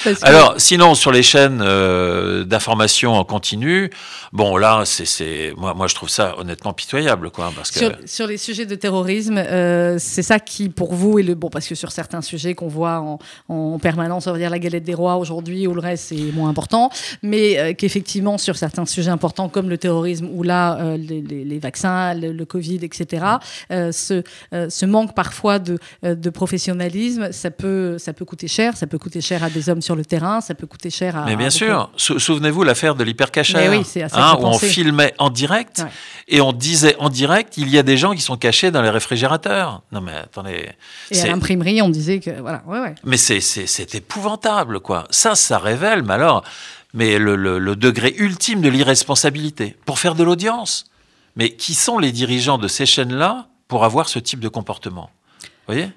[0.03, 3.89] Parce que- Alors, sinon, sur les chaînes euh, d'information en continu,
[4.31, 7.79] bon, là, c'est, c'est, moi, moi, je trouve ça honnêtement pitoyable, quoi, parce que.
[7.79, 11.49] Sur, sur les sujets de terrorisme, euh, c'est ça qui, pour vous, est le bon,
[11.49, 13.19] parce que sur certains sujets qu'on voit en,
[13.49, 16.49] en permanence, on va dire la galette des rois aujourd'hui, ou le reste, c'est moins
[16.49, 16.89] important,
[17.21, 21.43] mais euh, qu'effectivement, sur certains sujets importants comme le terrorisme, ou là, euh, les, les-
[21.45, 23.25] les vaccins, le, le Covid, etc.,
[23.71, 28.87] euh, ce, ce manque parfois de, de professionnalisme, ça peut, ça peut coûter cher, ça
[28.87, 31.25] peut coûter cher à des hommes sur le terrain, ça peut coûter cher à.
[31.25, 35.79] Mais bien sûr, Sou- souvenez-vous l'affaire de l'hypercachère, oui, hein, où on filmait en direct
[35.83, 35.89] Ouais.
[36.27, 38.89] et on disait en direct, il y a des gens qui sont cachés dans les
[38.89, 39.81] réfrigérateurs.
[39.91, 40.69] Non mais attendez,
[41.11, 42.31] Et à l'imprimerie, on disait que.
[42.39, 42.63] Voilà,
[43.03, 45.05] mais c'est épouvantable, quoi.
[45.09, 46.43] Ça, ça révèle, mais alors,
[46.93, 50.85] mais le, le- le degré ultime de l'irresponsabilité pour faire de l'audience.
[51.35, 55.09] Mais qui sont les dirigeants de ces chaînes-là pour avoir ce type de comportement?
[55.41, 55.89] Vous voyez?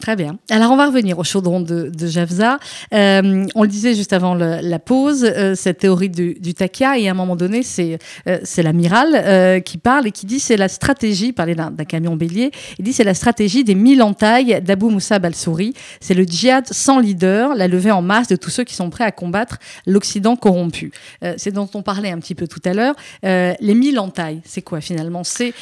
[0.00, 0.38] Très bien.
[0.48, 2.58] Alors, on va revenir au chaudron de, de Javza.
[2.94, 7.10] Euh, on le disait juste avant la pause, euh, cette théorie du, takia, et à
[7.10, 7.98] un moment donné, c'est
[8.28, 12.84] euh, l'amiral qui parle et qui dit c'est la stratégie, parlait d'un camion bélier, il
[12.84, 15.74] dit c'est la stratégie des mille entailles d'Abou Moussa Balsouri.
[16.00, 19.04] C'est le djihad sans leader, la levée en masse de tous ceux qui sont prêts
[19.04, 20.92] à combattre l'Occident corrompu.
[21.36, 22.94] C'est dont on parlait un petit peu tout à l'heure.
[23.22, 25.22] Les mille entailles, c'est quoi finalement?
[25.24, 25.54] C'est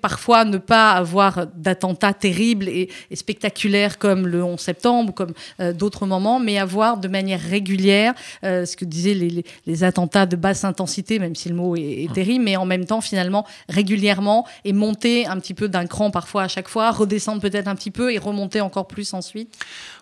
[0.00, 5.72] parfois ne pas avoir d'attentats terribles et, et spectaculaires comme le 11 septembre comme euh,
[5.72, 8.12] d'autres moments, mais avoir de manière régulière
[8.44, 11.76] euh, ce que disaient les, les- les attentats de basse intensité, même si le mot
[11.76, 15.86] est, est terrible, mais en même temps finalement régulièrement et monter un petit peu d'un
[15.86, 19.54] cran parfois à chaque fois, redescendre peut-être un petit peu et remonter encore plus ensuite.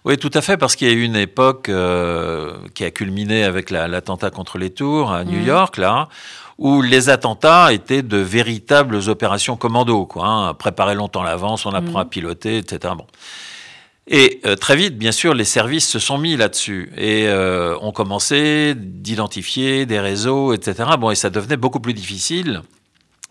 [0.05, 3.45] Oui, tout à fait, parce qu'il y a eu une époque euh, qui a culminé
[3.45, 5.47] avec la- l'attentat contre les tours à New Mhm.
[5.47, 6.09] York, là,
[6.59, 10.27] où les attentats étaient de véritables opérations commando, quoi.
[10.27, 12.95] Hein, préparer longtemps à l'avance, on apprend à piloter, etc.
[12.97, 13.07] Bon.
[14.09, 17.91] Et euh, très vite, bien sûr, les services se sont mis là-dessus et euh, ont
[17.91, 20.91] commencé d'identifier des réseaux, etc.
[20.99, 22.63] Bon, et ça devenait beaucoup plus difficile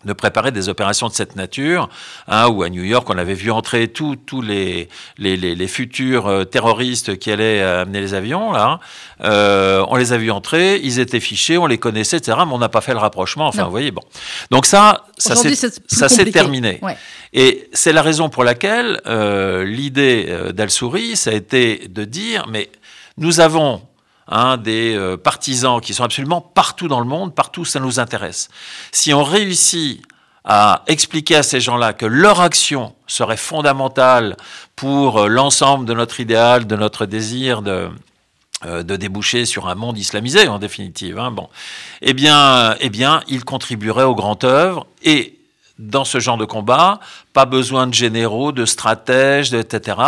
[0.05, 1.89] de préparer des opérations de cette nature,
[2.27, 4.87] hein, où à New York, on avait vu entrer tous tous les,
[5.17, 8.79] les, les, les futurs euh, terroristes qui allaient euh, amener les avions, là.
[9.23, 12.57] Euh, on les a vus entrer, ils étaient fichés, on les connaissait, etc., mais on
[12.59, 13.47] n'a pas fait le rapprochement.
[13.47, 13.65] Enfin, Non.
[13.65, 14.01] vous voyez, bon.
[14.51, 16.79] Donc ça, ça s'est terminé.
[16.81, 16.97] Ouais.
[17.33, 22.45] Et c'est la raison pour laquelle euh, l'idée euh, d'Al-Souri, ça a été de dire,
[22.49, 22.69] mais
[23.17, 23.81] nous avons
[24.27, 28.49] hein, des euh, partisans qui sont absolument partout dans le monde, partout ça nous intéresse.
[28.91, 30.01] Si on réussit
[30.43, 34.37] à expliquer à ces gens-là que leur action serait fondamentale
[34.75, 37.89] pour euh, l'ensemble de notre idéal, de notre désir de,
[38.65, 41.17] euh, de déboucher sur un monde islamisé en définitive.
[41.17, 41.49] hein, bon,
[42.01, 45.39] eh bien, eh bien, ils contribueraient aux grandes œuvres et
[45.77, 46.99] dans ce genre de combat,
[47.33, 49.99] pas besoin de généraux, de stratèges, etc.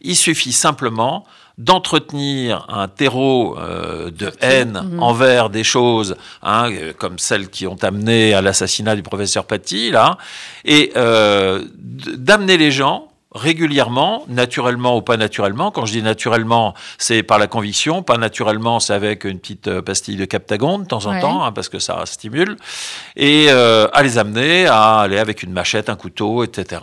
[0.00, 1.26] Il suffit simplement
[1.58, 5.02] d'entretenir un terreau euh, de haine Mhm.
[5.02, 9.90] envers des choses hein, euh, comme celles qui ont amené à l'assassinat du professeur Paty,
[9.90, 10.18] là,
[10.64, 15.70] et euh, d'amener les gens régulièrement, naturellement ou pas naturellement.
[15.70, 19.82] Quand je dis naturellement, c'est par la conviction, pas naturellement, c'est avec une petite euh,
[19.82, 21.20] pastille de captagon de temps en Ouais.
[21.20, 22.56] temps, hein, parce que ça stimule,
[23.14, 26.80] et euh, à les amener à aller avec une machette, un couteau, etc.,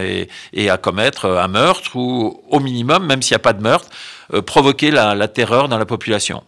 [0.00, 3.62] et, et à commettre un meurtre ou au minimum, même s'il n'y a pas de
[3.62, 3.88] meurtre,
[4.32, 6.42] euh, provoquer la, la terreur dans la population.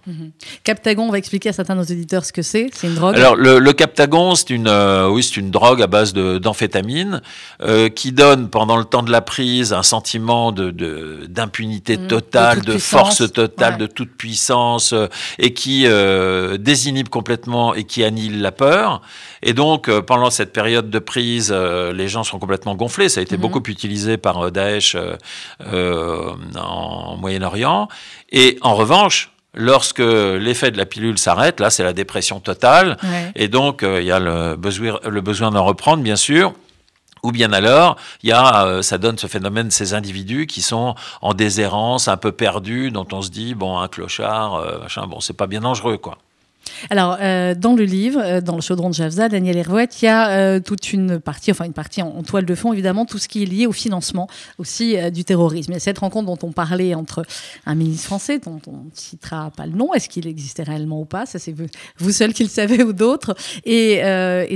[0.64, 2.68] Captagon, on va expliquer à certains de nos éditeurs ce que c'est.
[2.72, 3.16] C'est une drogue.
[3.16, 7.20] Alors le, le captagon, c'est une, euh, oui, c'est une drogue à base d'amphétamine
[7.62, 12.06] euh, qui donne pendant le temps de la prise un sentiment de de- d'impunité Mmh,
[12.08, 13.78] totale, de force totale, ouais.
[13.80, 14.94] de toute puissance
[15.38, 15.86] et qui
[16.58, 19.02] désinhibe complètement et qui annihile la peur.
[19.48, 23.08] Et donc euh, pendant cette période de prise, euh, les gens sont complètement gonflés.
[23.08, 23.42] Ça a été Mhm.
[23.42, 24.96] beaucoup utilisé par euh, Daesh
[26.56, 27.88] en Moyen-Orient.
[28.30, 32.96] Et en revanche, lorsque l'effet de la pilule s'arrête, là c'est la dépression totale.
[33.02, 33.32] Ouais.
[33.36, 36.52] Et donc, euh, il y a le besoin, le besoin d'en reprendre, bien sûr.
[37.22, 40.94] Ou bien alors, il y a, euh, ça donne ce phénomène, ces individus qui sont
[41.22, 45.18] en déshérence, un peu perdus, dont on se dit, bon, un clochard, euh, machin, bon,
[45.20, 46.18] c'est pas bien dangereux, quoi.
[46.90, 50.08] Alors, euh, dans le livre, euh, dans le chaudron de Javza, Daniel Hervouet, il y
[50.08, 53.28] a euh, toute une partie, enfin une partie en, toile de fond, évidemment, tout ce
[53.28, 55.72] qui est lié au financement aussi du terrorisme.
[55.72, 57.24] Et cette rencontre dont on parlait entre
[57.66, 61.04] un ministre français, dont on ne citera pas le nom, est-ce qu'il existait réellement ou
[61.04, 61.26] pas?
[61.26, 61.66] Ça, c'est vous,
[61.98, 64.02] vous seul qui le savez ou d'autres, et,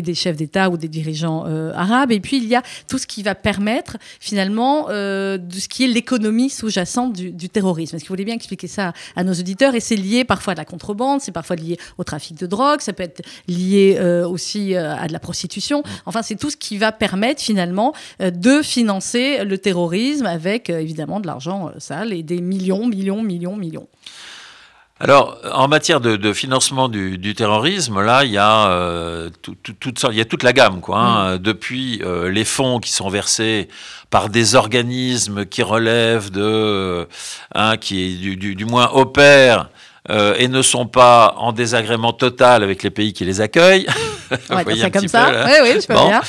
[0.00, 1.44] des chefs d'État ou des dirigeants
[1.74, 2.12] arabes.
[2.12, 5.88] Et puis, il y a tout ce qui va permettre, finalement, de ce qui est
[5.88, 7.96] l'économie sous-jacente du, terrorisme.
[7.96, 9.74] Est-ce que vous voulez bien expliquer ça à, nos auditeurs?
[9.74, 12.92] Et c'est lié parfois à la contrebande, c'est parfois lié au trafic de drogue, ça
[12.92, 15.82] peut être lié euh, aussi euh, à de la prostitution.
[16.06, 21.20] Enfin, c'est tout ce qui va permettre finalement euh, de financer le terrorisme avec évidemment
[21.20, 23.88] de l'argent sale et des millions, millions, millions, millions.
[25.02, 29.56] Alors, en matière de, de financement du, du terrorisme, là, il y a euh, tout-
[29.62, 30.98] tout- toutes sortes- il y a toute la gamme, quoi.
[30.98, 31.38] hein.
[31.38, 33.68] Depuis euh, les fonds qui sont versés
[34.10, 37.08] par des organismes qui relèvent de,
[37.54, 39.70] hein, qui du, du- du moins opèrent.
[40.08, 43.86] Euh, et ne sont pas en désagrément total avec les pays qui les accueillent.
[44.48, 45.44] On va dire ça comme ça.
[45.46, 46.08] Oui, oui, je peux Bon.
[46.08, 46.22] bien.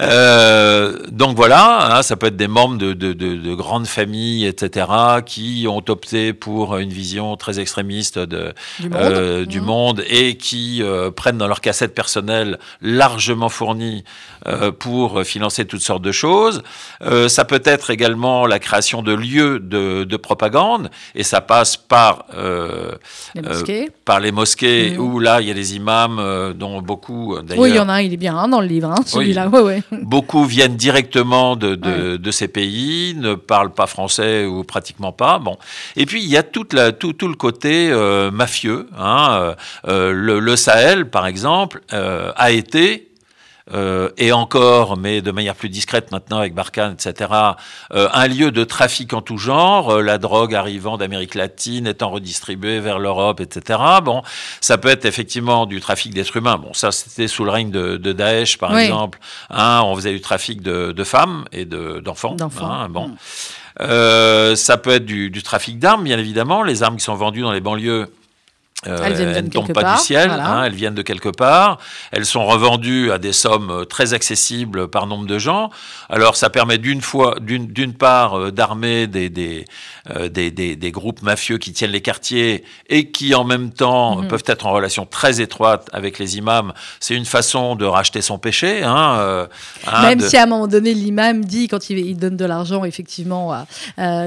[0.00, 4.46] Euh, donc voilà, hein, ça peut être des membres de, de- de- de grandes familles,
[4.46, 4.86] etc.,
[5.26, 8.98] qui ont opté pour une vision très extrémiste de, Du monde.
[9.00, 9.66] euh, du Mhm.
[9.66, 14.04] monde et qui euh, prennent dans leur cassette personnelle largement fournie
[14.46, 16.62] euh, pour financer toutes sortes de choses.
[17.02, 21.76] Euh, ça peut être également la création de lieux de, de propagande et ça passe
[21.76, 22.92] par euh,
[23.34, 23.88] Les mosquées.
[24.04, 24.98] par les mosquées Mhm.
[25.00, 27.94] où là il y a des imams dont beaucoup d'ailleurs Oui, il y en a
[27.94, 29.48] un, il est bien hein, dans le livre, hein, celui-là.
[29.52, 29.60] Oui.
[29.60, 29.82] Ouais, ouais.
[29.92, 35.38] Beaucoup viennent directement de, de, de ces pays, ne parlent pas français ou pratiquement pas.
[35.38, 35.58] Bon.
[35.96, 38.88] Et puis, il y a toute la, tout, tout le côté euh, mafieux.
[38.98, 39.54] Hein.
[39.88, 43.09] Euh, le, le Sahel, par exemple, euh, a été
[43.72, 47.30] euh, et encore, mais de manière plus discrète maintenant avec Barkhane, etc.,
[47.92, 52.10] euh, un lieu de trafic en tout genre, euh, la drogue arrivant d'Amérique latine, étant
[52.10, 53.78] redistribuée vers l'Europe, etc.
[54.02, 54.22] Bon,
[54.60, 56.58] ça peut être effectivement du trafic d'êtres humains.
[56.58, 58.82] Bon, ça c'était sous le règne de, de Daesh, par Oui.
[58.82, 59.18] exemple.
[59.50, 62.34] Hein, on faisait du trafic de, de femmes et de- d'enfants.
[62.34, 62.70] D'enfants.
[62.70, 63.08] hein, bon.
[63.08, 63.16] Mm.
[63.82, 66.62] Euh, ça peut être du, du trafic d'armes, bien évidemment.
[66.62, 68.08] Les armes qui sont vendues dans les banlieues.
[68.86, 70.48] Euh, Elles ne tombent pas part, du ciel, voilà.
[70.50, 71.78] hein, elles viennent de quelque part.
[72.12, 75.70] Elles sont revendues à des sommes euh, très accessibles par nombre de gens.
[76.08, 79.64] Alors ça permet d'une fois, d'une part, euh, d'armer des des,
[80.16, 84.16] euh, des, des des groupes mafieux qui tiennent les quartiers et qui en même temps
[84.16, 84.24] Mhm.
[84.24, 86.72] euh, peuvent être en relation très étroite avec les imams.
[87.00, 88.82] C'est une façon de racheter son péché.
[88.82, 89.46] Hein,
[89.86, 92.44] hein, Même de- si à un moment donné, l'imam dit, quand il, il donne de
[92.46, 93.54] l'argent, effectivement,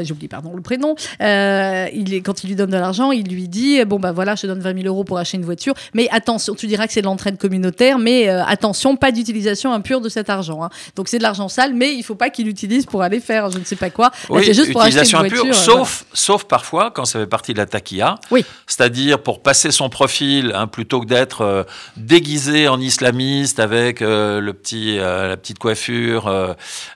[0.04, 3.84] j'oublie pardon le prénom, il est, quand il lui donne de l'argent, il lui dit
[3.86, 6.68] Bon, bah voilà, te donne 20 000 euros pour acheter une voiture, mais attention, tu
[6.68, 10.64] diras que c'est de l'entraide communautaire, mais euh, attention, pas d'utilisation impure de cet argent.
[10.64, 10.70] hein.
[10.96, 13.58] Donc c'est de l'argent sale, mais il faut pas qu'il l'utilise pour aller faire je
[13.58, 14.12] ne sais pas quoi.
[14.30, 15.40] Oui, c'est juste pour acheter une voiture.
[15.40, 18.16] impure, euh, sauf, sauf parfois quand ça fait partie de la taquilla.
[18.32, 18.46] Oui.
[18.68, 21.64] C'est-à-dire pour passer son profil, hein, plutôt que d'être euh,
[21.98, 26.32] déguisé en islamiste avec euh, le petit, la petite coiffure,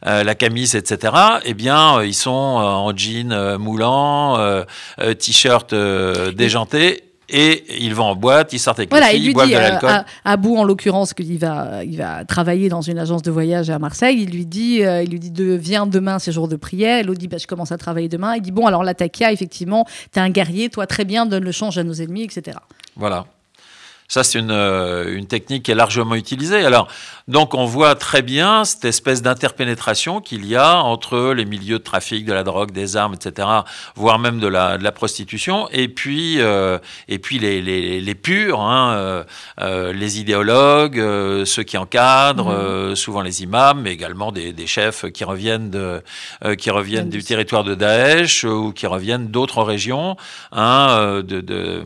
[0.04, 1.14] la camise, etc.
[1.46, 4.38] Eh bien, ils sont en jean moulant,
[5.20, 7.07] t-shirt déjanté.
[7.30, 9.54] Et ils vont en boîte, ils sortent avec Voilà, les il filles, lui boivent dit
[9.54, 9.90] de euh, l'alcool.
[9.90, 13.80] à, à en l'occurrence, qu'il va, il va travailler dans une agence de voyage à
[13.80, 14.22] Marseille.
[14.22, 17.04] Il lui dit, euh, il lui dit, de, viens demain, c'est jour de prière.
[17.04, 18.36] L'autre dit, bah, je commence à travailler demain.
[18.36, 21.52] Il dit, bon, alors la taquia, effectivement, t'es un guerrier, toi, très bien, donne le
[21.52, 22.58] change à nos ennemis, etc.
[22.96, 23.26] Voilà.
[24.10, 26.64] Ça, c'est une, euh, une, technique qui est largement utilisée.
[26.64, 26.88] Alors,
[27.28, 31.84] donc, on voit très bien cette espèce d'interpénétration qu'il y a entre les milieux de
[31.84, 33.46] trafic, de la drogue, des armes, etc.,
[33.96, 38.16] voire même de la, de la prostitution, et puis, euh, et puis les, les, les
[38.16, 39.24] purs, hein, euh,
[39.60, 42.96] euh les idéologues, euh, ceux qui encadrent, mmh.
[42.96, 46.02] souvent les imams, mais également des, des chefs qui reviennent, de,
[46.58, 50.16] qui reviennent du territoire de Daesh ou qui reviennent d'autres régions,
[50.54, 51.84] hein, de, de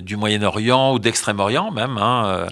[0.00, 1.98] du Moyen-Orient ou d'Extrême-Orient même.
[1.98, 2.46] Hein, euh,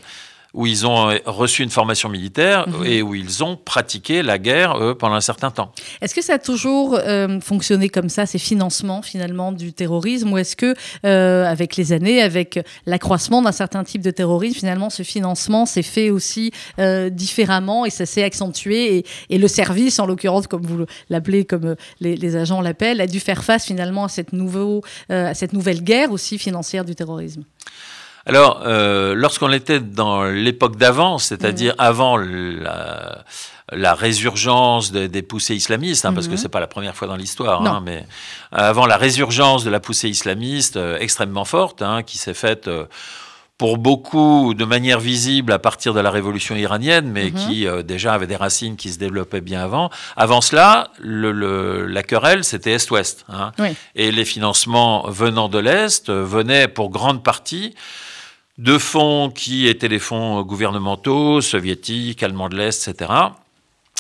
[0.55, 2.87] où ils ont euh, reçu une formation militaire mhm.
[2.87, 5.73] et où ils ont pratiqué la guerre eux, pendant un certain temps.
[6.01, 10.39] Est-ce que ça a toujours euh, fonctionné comme ça, ces financements finalement du terrorisme, ou
[10.39, 10.75] est-ce que
[11.05, 15.83] euh, avec les années, avec l'accroissement d'un certain type de terrorisme, finalement ce financement s'est
[15.83, 20.63] fait aussi euh, différemment et ça s'est accentué et, et, le service, en l'occurrence comme
[20.63, 24.83] vous l'appelez, comme les, les agents l'appellent, a dû faire face finalement à cette, nouveau,
[25.09, 27.45] à cette nouvelle guerre aussi financière du terrorisme?
[28.27, 31.81] Alors, euh, lorsqu'on était dans l'époque d'avant, c'est-à-dire mmh.
[31.83, 33.25] avant la,
[33.73, 36.15] la résurgence des, des poussées islamistes, hein, mmh.
[36.15, 36.39] parce que mmh.
[36.39, 38.07] c'est pas la première fois dans l'histoire, hein, mais
[38.51, 42.87] avant la résurgence de la poussée islamiste euh, extrêmement forte, hein, qui s'est faite euh,
[43.57, 47.35] pour beaucoup de manière visible à partir de la révolution iranienne, mais mmh.
[47.35, 49.91] qui euh, déjà avait des racines qui se développaient bien avant.
[50.17, 53.25] Avant cela, le, le, la querelle, c'était Est-Ouest.
[53.29, 53.53] Hein.
[53.59, 53.77] Oui.
[53.95, 57.75] Et les financements venant de l'Est venaient pour grande partie
[58.59, 63.11] de fonds qui étaient des fonds gouvernementaux, soviétiques, allemands de l'Est, etc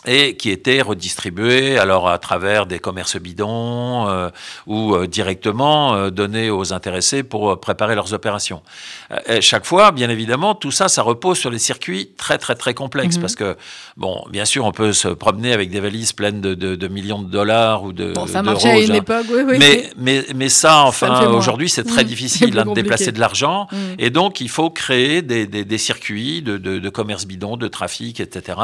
[0.07, 4.30] et qui étaient redistribués alors à travers des commerces bidons euh,
[4.66, 8.62] ou euh, directement euh, donnés aux intéressés pour euh, préparer leurs opérations.
[9.11, 12.74] Euh, chaque fois, bien évidemment, tout ça, ça repose sur des circuits très très très
[12.74, 13.20] complexes mm -hmm.
[13.20, 13.57] parce que
[13.96, 17.22] bon, bien sûr, on peut se promener avec des valises pleines de, de, de millions
[17.22, 19.57] de dollars ou de bon, ça marchait à une époque, oui, oui.
[19.62, 19.76] Mais
[20.07, 23.76] mais mais ça, enfin, aujourd'hui, c'est très mmh, difficile hein, de déplacer de l'argent mmh.
[24.05, 27.68] et donc il faut créer des, des, des circuits de, de, de commerce bidon, de
[27.78, 28.59] trafic, etc.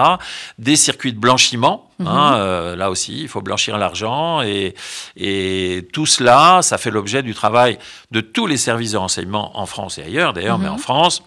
[0.59, 1.89] Des circuits de blanchiment.
[1.99, 2.07] Mmh.
[2.09, 4.75] Hein, euh, là aussi, il faut blanchir l'argent et,
[5.17, 7.79] et tout cela, ça fait l'objet du travail
[8.11, 10.63] de tous les services de renseignement en France et ailleurs d'ailleurs, mmh.
[10.63, 11.23] mais en France.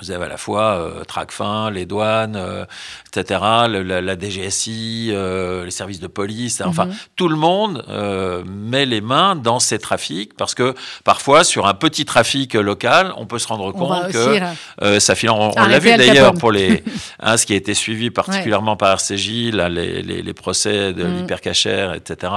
[0.00, 2.64] Vous avez à la fois euh, Tracfin, les douanes, euh,
[3.08, 7.08] etc., le, la, la, DGSI, euh, les services de police, enfin, mm -hmm.
[7.16, 7.84] tout le monde
[8.46, 10.74] met les mains dans ces trafics parce que
[11.04, 15.32] parfois, sur un petit trafic local, on peut se rendre compte que ça finit.
[15.32, 16.82] On, on l'a vu d'ailleurs pour les,
[17.20, 18.84] hein, ce qui a été suivi particulièrement ouais.
[18.84, 21.16] par RCJ, là, les, les, les procès de mm.
[21.16, 22.32] l'hypercachère, etc.,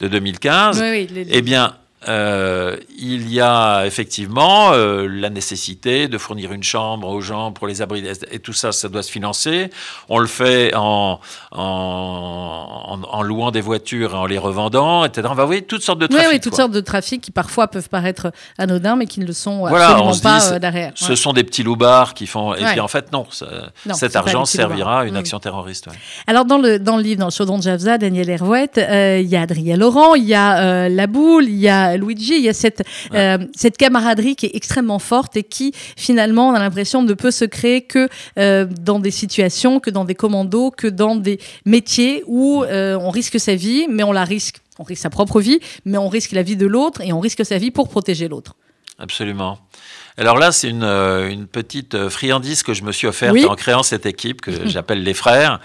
[0.00, 0.80] de 2015.
[0.80, 1.64] Oui, oui, les, eh bien,
[2.08, 7.66] euh, il y a effectivement euh, la nécessité de fournir une chambre aux gens pour
[7.68, 9.70] les abris et tout ça, ça doit se financer.
[10.08, 11.20] On le fait en,
[11.52, 15.28] en, en, en louant des voitures et en les revendant, etc.
[15.30, 16.28] On va voir toutes sortes de trafics.
[16.28, 16.64] Oui, oui toutes quoi.
[16.64, 20.18] sortes de trafics qui parfois peuvent paraître anodins, mais qui ne le sont voilà, absolument
[20.18, 20.92] pas dit, euh, derrière.
[20.96, 21.16] Ce ouais.
[21.16, 22.54] sont des petits loupards qui font.
[22.54, 22.70] Et ouais.
[22.72, 23.46] puis en fait, non, ça,
[23.86, 25.20] non cet argent servira à une oui.
[25.20, 25.86] action terroriste.
[25.86, 25.92] Ouais.
[26.26, 29.36] Alors dans le, dans le livre, dans le chaudron de Javza, Daniel Hervouette, il y
[29.36, 32.54] a Adrien Laurent, il y a La Boule, il y a Luigi, il y a
[32.54, 33.18] cette, ouais.
[33.18, 37.30] euh, cette camaraderie qui est extrêmement forte et qui, finalement, on a l'impression ne peut
[37.30, 42.22] se créer que euh, dans des situations, que dans des commandos, que dans des métiers
[42.26, 44.58] où euh, on risque sa vie, mais on la risque.
[44.78, 47.44] On risque sa propre vie, mais on risque la vie de l'autre et on risque
[47.44, 48.56] sa vie pour protéger l'autre.
[48.98, 49.58] Absolument.
[50.18, 53.46] Alors là, c'est une, euh, une, petite euh, friandise que je me suis offerte oui.
[53.46, 55.58] en créant cette équipe que j'appelle les frères.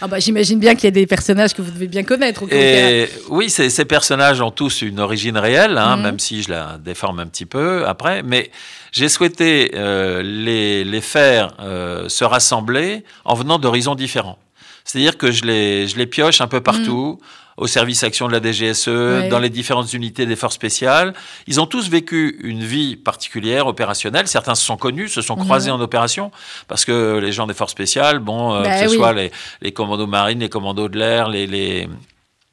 [0.00, 2.44] Ah bah, J'imagine bien qu'il y a des personnages que vous devez bien connaître.
[2.52, 6.02] Et oui, ces personnages ont tous une origine réelle, hein, mmh.
[6.02, 8.22] même si je la déforme un petit peu après.
[8.22, 8.50] Mais
[8.94, 14.38] j'ai souhaité euh, les, les, faire euh, se rassembler en venant d'horizons différents.
[14.84, 17.18] C'est-à-dire que je les, je les pioche un peu partout.
[17.20, 17.26] Mmh
[17.56, 19.28] au service action de la DGSE, ouais.
[19.28, 21.14] dans les différentes unités des forces spéciales.
[21.46, 24.26] Ils ont tous vécu une vie particulière, opérationnelle.
[24.26, 25.74] Certains se sont connus, se sont croisés mmh.
[25.74, 26.30] en opération,
[26.68, 28.96] parce que les gens des forces spéciales, bon, euh, bah, que ce oui.
[28.96, 29.30] soit les,
[29.62, 31.88] les, commandos marines, les commandos de l'air, les, les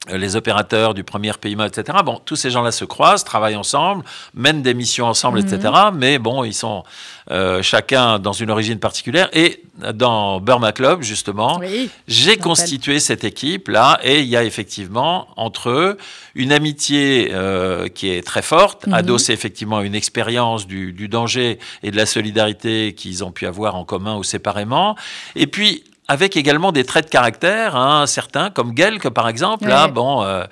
[0.10, 2.00] les opérateurs du premier PIMA, etc.
[2.04, 5.54] Bon, tous ces gens-là se croisent, travaillent ensemble, mènent des missions ensemble, mmh.
[5.54, 5.74] etc.
[5.94, 6.84] Mais bon, ils sont
[7.30, 9.30] euh, chacun dans une origine particulière.
[9.32, 15.28] Et dans Burma Club, justement, oui, j'ai constitué cette équipe-là et il y a effectivement
[15.36, 15.98] entre eux
[16.34, 18.94] une amitié euh, qui est très forte, mmh.
[18.94, 23.46] adossée effectivement à une expérience du, du danger et de la solidarité qu'ils ont pu
[23.46, 24.96] avoir en commun ou séparément.
[25.36, 29.68] Et puis, avec également des traits de caractère, hein, certains, comme Gelk par exemple.
[29.68, 30.44] Là, bon, euh,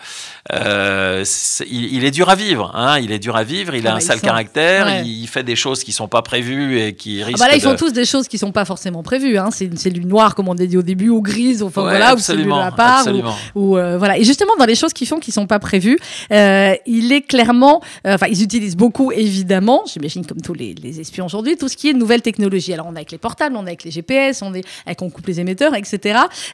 [0.54, 1.24] euh,
[1.70, 2.72] il, il est dur à vivre.
[2.76, 3.76] Hein, il est dur à vivre.
[3.76, 4.86] Il a Ah un bah, sale sont- caractère.
[4.86, 5.04] ouais.
[5.06, 7.40] Il, fait des choses qui sont pas prévues et qui Ah risquent.
[7.40, 9.38] bah là, ils de- font tous des choses qui sont pas forcément prévues.
[9.38, 9.50] Hein.
[9.52, 12.16] C'est c'est du noir, comme on a dit au début, ou grise, enfin Ouais, voilà,
[12.16, 13.36] ou la part, ou, absolument.
[13.56, 14.18] ou, euh, voilà.
[14.18, 16.00] Et justement, dans les choses qu'ils font qui sont pas prévues,
[16.32, 21.58] il est clairement, enfin, ils utilisent beaucoup, évidemment, j'imagine comme tous les, les espions aujourd'hui,
[21.58, 22.74] tout ce qui est nouvelles technologies.
[22.74, 25.10] Alors, on est avec les portables, on est avec les GPS, on est avec on
[25.10, 25.40] coupe les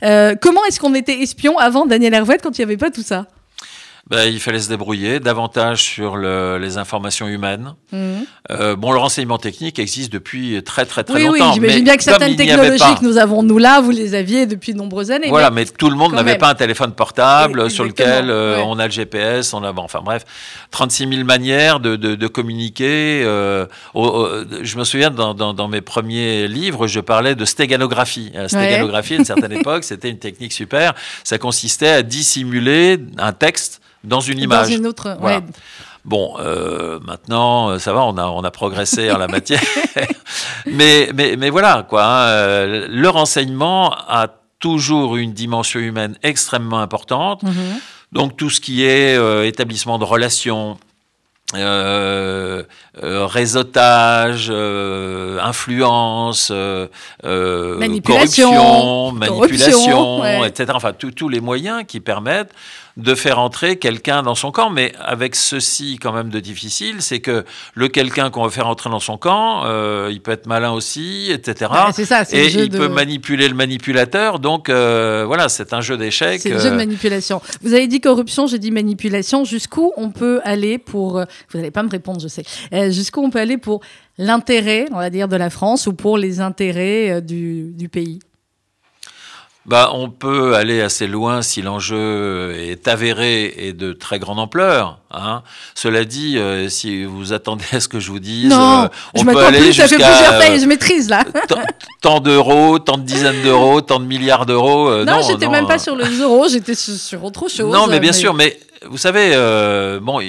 [0.04, 3.04] Euh, comment est-ce qu'on était espion avant Daniel Hervouet quand il n'y avait pas tout
[3.04, 3.26] ça?
[4.08, 7.74] Ben, il fallait se débrouiller davantage sur le- les informations humaines.
[7.92, 8.26] Mhm.
[8.52, 11.54] Euh, bon, le renseignement technique existe depuis très très très Oui, oui, longtemps.
[11.54, 14.74] j'imagine bien que certaines technologies pas- que nous avons nous là, vous les aviez depuis
[14.74, 15.30] de nombreuses années.
[15.30, 18.64] Voilà, mais- mais tout le monde n'avait pas un téléphone portable sur lequel euh, ouais.
[18.68, 20.24] on a le GPS, on a, bon, enfin bref,
[20.70, 23.24] 36 000 manières de, de- de communiquer.
[23.26, 24.30] euh, au- au-
[24.62, 28.32] je me souviens dans, dans- dans mes premiers livres, je parlais de stéganographie.
[28.36, 30.94] La stéganographie, à une certaine époque, c'était une technique super.
[31.24, 34.70] Ça consistait à dissimuler un texte dans une image.
[34.70, 35.16] Dans une autre.
[35.20, 35.38] Voilà.
[35.38, 35.44] ouais.
[36.06, 39.62] Bon, euh, maintenant, euh, ça va, on a, on a progressé en la matière.
[40.68, 42.04] mais, mais, mais voilà, quoi.
[42.06, 44.28] hein, euh, le renseignement a
[44.60, 47.42] toujours une dimension humaine extrêmement importante.
[47.42, 47.54] Mhm.
[48.12, 50.78] Donc, tout ce qui est euh, établissement de relations,
[51.56, 52.64] euh,
[53.04, 56.52] euh, réseautage, euh, influence,
[57.24, 60.48] Manipulation, corruption, manipulation, ouais.
[60.48, 60.72] etc.
[60.76, 62.52] Enfin, tous les moyens qui permettent
[62.98, 64.70] de faire entrer quelqu'un dans son camp.
[64.70, 67.44] Mais avec ceci, quand même, de difficile, c'est que
[67.74, 71.30] le quelqu'un qu'on veut faire entrer dans son camp, euh, il peut être malin aussi,
[71.32, 71.72] etc.
[71.74, 74.40] Ouais, c'est ça, c'est Et il de- peut manipuler le manipulateur.
[74.40, 76.40] Donc, euh, voilà, c'est un jeu d'échecs.
[76.42, 77.42] C'est le jeu de euh, manipulation.
[77.62, 79.44] Vous avez dit corruption, j'ai dit manipulation.
[79.44, 81.20] Jusqu'où on peut aller pour.
[81.52, 82.44] Vous n'allez pas me répondre, je sais.
[82.74, 83.82] Euh, Jusqu'où on peut aller pour
[84.18, 88.20] l'intérêt, on va dire, de la France ou pour les intérêts du, du pays?
[89.66, 95.00] Bah, on peut aller assez loin si l'enjeu est avéré et de très grande ampleur.
[95.10, 95.42] Hein.
[95.74, 99.22] Cela dit, euh, si vous attendez à ce que je vous dise, Non, euh, je
[99.22, 101.24] on peut m'attends aller plus, ça fait jusqu'à plusieurs euh, je maîtrise là.
[102.02, 104.88] tant, d'euros, tant de dizaines d'euros, tant de milliards d'euros.
[104.88, 107.74] euh, non, non, j'étais même pas sur les euros, j'étais sur, sur autre chose.
[107.74, 109.32] Non, mais bien sûr, mais vous savez,
[110.00, 110.20] bon,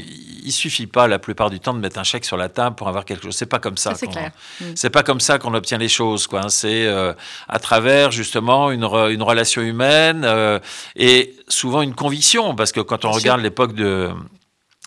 [0.46, 2.88] il suffit pas la plupart du temps de mettre un chèque sur la table pour
[2.88, 3.36] avoir quelque chose.
[3.36, 3.94] C'est pas comme ça.
[3.94, 4.30] C'est clair.
[4.60, 4.64] Mm.
[4.74, 6.40] C'est pas comme ça qu'on obtient les choses, quoi.
[6.44, 6.48] hein.
[6.48, 7.12] C'est euh,
[7.48, 10.58] à travers justement une, re- une relation humaine euh,
[10.94, 14.10] et souvent une conviction, parce que quand on Bien regarde l'époque de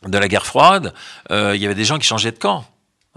[0.07, 0.93] de la guerre froide,
[1.29, 2.63] euh, il y avait des gens qui changeaient de camp.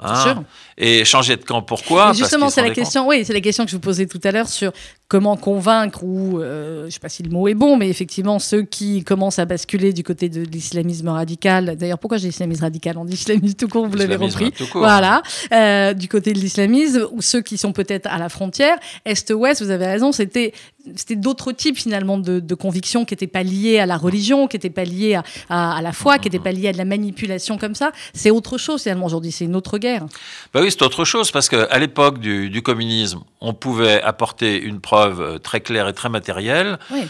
[0.05, 0.13] Hein.
[0.13, 0.43] Bien sûr.
[0.79, 2.13] Et changer de camp, pourquoi?
[2.15, 3.07] Justement, c'est la question.
[3.07, 4.73] Oui, c'est la question que je vous posais tout à l'heure sur
[5.07, 8.63] comment convaincre ou euh, je sais pas si le mot est bon, mais effectivement ceux
[8.63, 11.77] qui commencent à basculer du côté de l'islamisme radical.
[11.77, 12.97] D'ailleurs, pourquoi j'ai islamisme radical?
[12.97, 14.53] On dit islamisme tout court, vous l'avez L'islamisme repris.
[14.53, 14.81] tout court.
[14.81, 15.23] Voilà,
[15.53, 19.63] Euh, du côté de l'islamisme ou ceux qui sont peut-être à la frontière est-ouest.
[19.63, 20.55] Vous avez raison, c'était
[20.97, 24.57] c'était d'autres types finalement de, de convictions qui n'étaient pas liées à la religion, qui
[24.57, 26.85] n'étaient pas liées à, à- à la foi, qui n'étaient pas liées à de la
[26.85, 27.93] manipulation comme ça.
[28.15, 29.33] C'est autre chose finalement aujourd'hui.
[29.33, 30.07] C'est une autre guerre.
[30.53, 34.81] Bah oui, c'est autre chose parce qu'à l'époque du, du communisme, on pouvait apporter une
[34.81, 37.03] preuve euh, très claire et très matérielle Oui.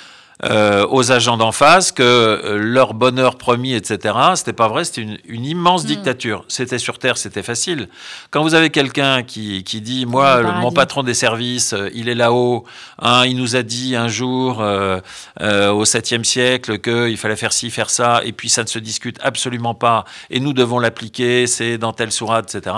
[0.44, 4.14] Euh, aux agents d'en face que euh, leur bonheur promis, etc.
[4.34, 5.86] C'était pas vrai, c'était une, une immense Mm.
[5.86, 6.44] dictature.
[6.48, 7.88] C'était sur terre, c'était facile.
[8.30, 12.08] Quand vous avez quelqu'un qui, qui dit, moi, Le mon patron des services, euh, il
[12.08, 12.64] est là-haut.
[13.00, 15.00] hein, il nous a dit un jour euh,
[15.40, 18.78] euh, au 7e siècle qu'il fallait faire ci, faire ça, et puis ça ne se
[18.78, 21.46] discute absolument pas, et nous devons l'appliquer.
[21.46, 22.74] C'est dans telle sourate, etc.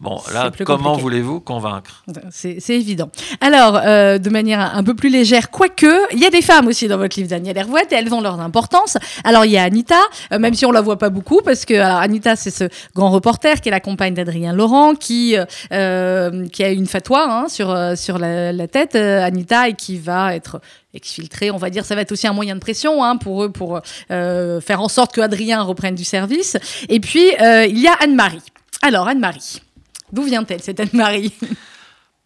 [0.00, 2.02] Bon, là, comment voulez-vous convaincre?
[2.30, 3.10] C'est c'est évident.
[3.40, 6.88] Alors, euh, de manière un peu plus légère, quoique, il y a des femmes aussi
[6.88, 8.96] dans votre livre, Daniel Hervouette, et elles ont leur importance.
[9.24, 10.00] Alors, il y a Anita,
[10.32, 13.10] euh, même si on la voit pas beaucoup, parce que alors, Anita, c'est ce grand
[13.10, 17.48] reporter qui est la compagne d'Adrien Laurent, qui, euh, euh, qui a une fatwa hein,
[17.48, 20.60] sur, euh, sur la, tête, euh, Anita, et qui va être
[20.94, 23.50] exfiltré, on va dire, ça va être aussi un moyen de pression hein, pour eux,
[23.50, 23.80] pour
[24.10, 26.56] euh, faire en sorte que Adrien reprenne du service.
[26.88, 28.42] Et puis, euh, il y a Anne-Marie.
[28.82, 29.60] Alors, Anne-Marie,
[30.12, 31.32] d'où vient-elle, cette Anne-Marie?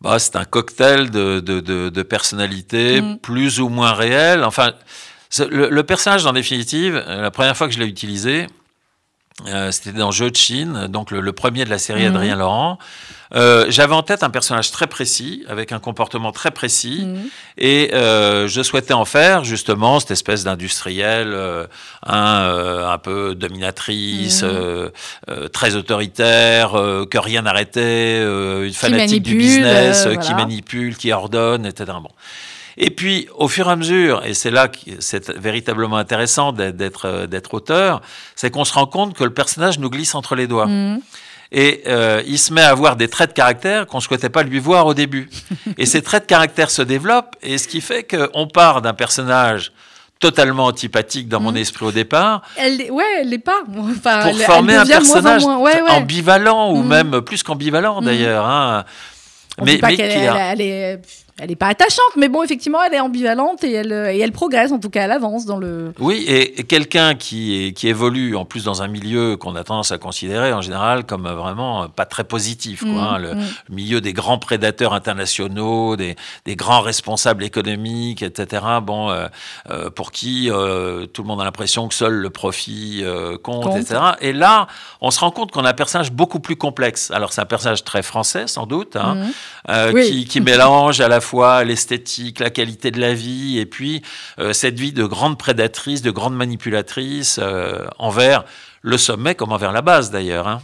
[0.04, 3.18] Bah, c'est un cocktail de, de, de, de personnalités Mm.
[3.18, 4.44] plus ou moins réelles.
[4.44, 4.72] Enfin,
[5.50, 8.46] le, le personnage, en définitive, euh, la première fois que je l'ai utilisé,
[9.48, 12.14] euh, c'était dans Jeu de Chine, donc le, le premier de la série Mhm.
[12.14, 12.78] Adrien Laurent.
[13.34, 17.22] Euh, J'avais en tête un personnage très précis, avec un comportement très précis, Mhm.
[17.58, 21.36] et euh, je souhaitais en faire justement cette espèce d'industriel,
[22.06, 24.90] un, un peu dominatrice, Mhm.
[25.52, 26.70] très autoritaire,
[27.10, 31.90] que rien n'arrêtait, une fanatique du business, qui manipule, qui ordonne, etc.
[32.00, 32.10] Bon.
[32.76, 36.74] Et puis, au fur et à mesure, et c'est là que c'est véritablement intéressant d'être-
[36.76, 38.00] d'être euh, d'être auteur,
[38.34, 40.66] c'est qu'on se rend compte que le personnage nous glisse entre les doigts.
[40.66, 41.00] Mhm.
[41.52, 44.42] Et euh, il se met à avoir des traits de caractère qu'on ne souhaitait pas
[44.42, 45.30] lui voir au début.
[45.78, 49.70] et ces traits de caractère se développent, et ce qui fait qu'on part d'un personnage
[50.18, 51.58] totalement antipathique dans mon Mhm.
[51.58, 53.62] esprit au départ, Elle, ouais, elle l'est pas.
[53.68, 55.58] Enfin, pour elle- former elle un moins personnage moins.
[55.58, 55.90] Ouais, ouais.
[55.90, 56.88] ambivalent, ou Mhm.
[56.88, 58.46] même plus qu'ambivalent d'ailleurs.
[58.46, 58.84] hein.
[59.58, 61.00] On mais dit pas mais a- elle est,
[61.40, 64.70] elle est pas attachante, mais bon, effectivement, elle est ambivalente et elle, et elle progresse,
[64.70, 65.92] en tout cas, elle avance dans le.
[65.98, 69.64] Oui, et et quelqu'un qui, est- qui évolue en plus dans un milieu qu'on a
[69.64, 73.18] tendance à considérer en général comme euh, vraiment euh, pas très positif, quoi, Mhm, hein,
[73.18, 73.30] le,
[73.68, 76.14] le milieu des grands prédateurs internationaux, des,
[76.44, 78.62] des grands responsables économiques, etc.
[78.82, 79.26] Bon, euh,
[79.70, 83.64] euh, pour qui euh, tout le monde a l'impression que seul le profit euh, compte,
[83.64, 83.76] Compte.
[83.78, 84.00] etc.
[84.20, 84.66] Et là,
[85.00, 87.10] on se rend compte qu'on a un personnage beaucoup plus complexe.
[87.10, 89.16] Alors c'est un personnage très français sans doute, hein,
[89.68, 90.08] euh, Oui.
[90.08, 94.02] qui, qui mélange à la fois l'esthétique, la qualité de la vie, et puis
[94.38, 98.44] euh, cette vie de grande prédatrice, de grande manipulatrice euh, envers
[98.82, 100.46] le sommet comme envers la base d'ailleurs.
[100.46, 100.60] hein.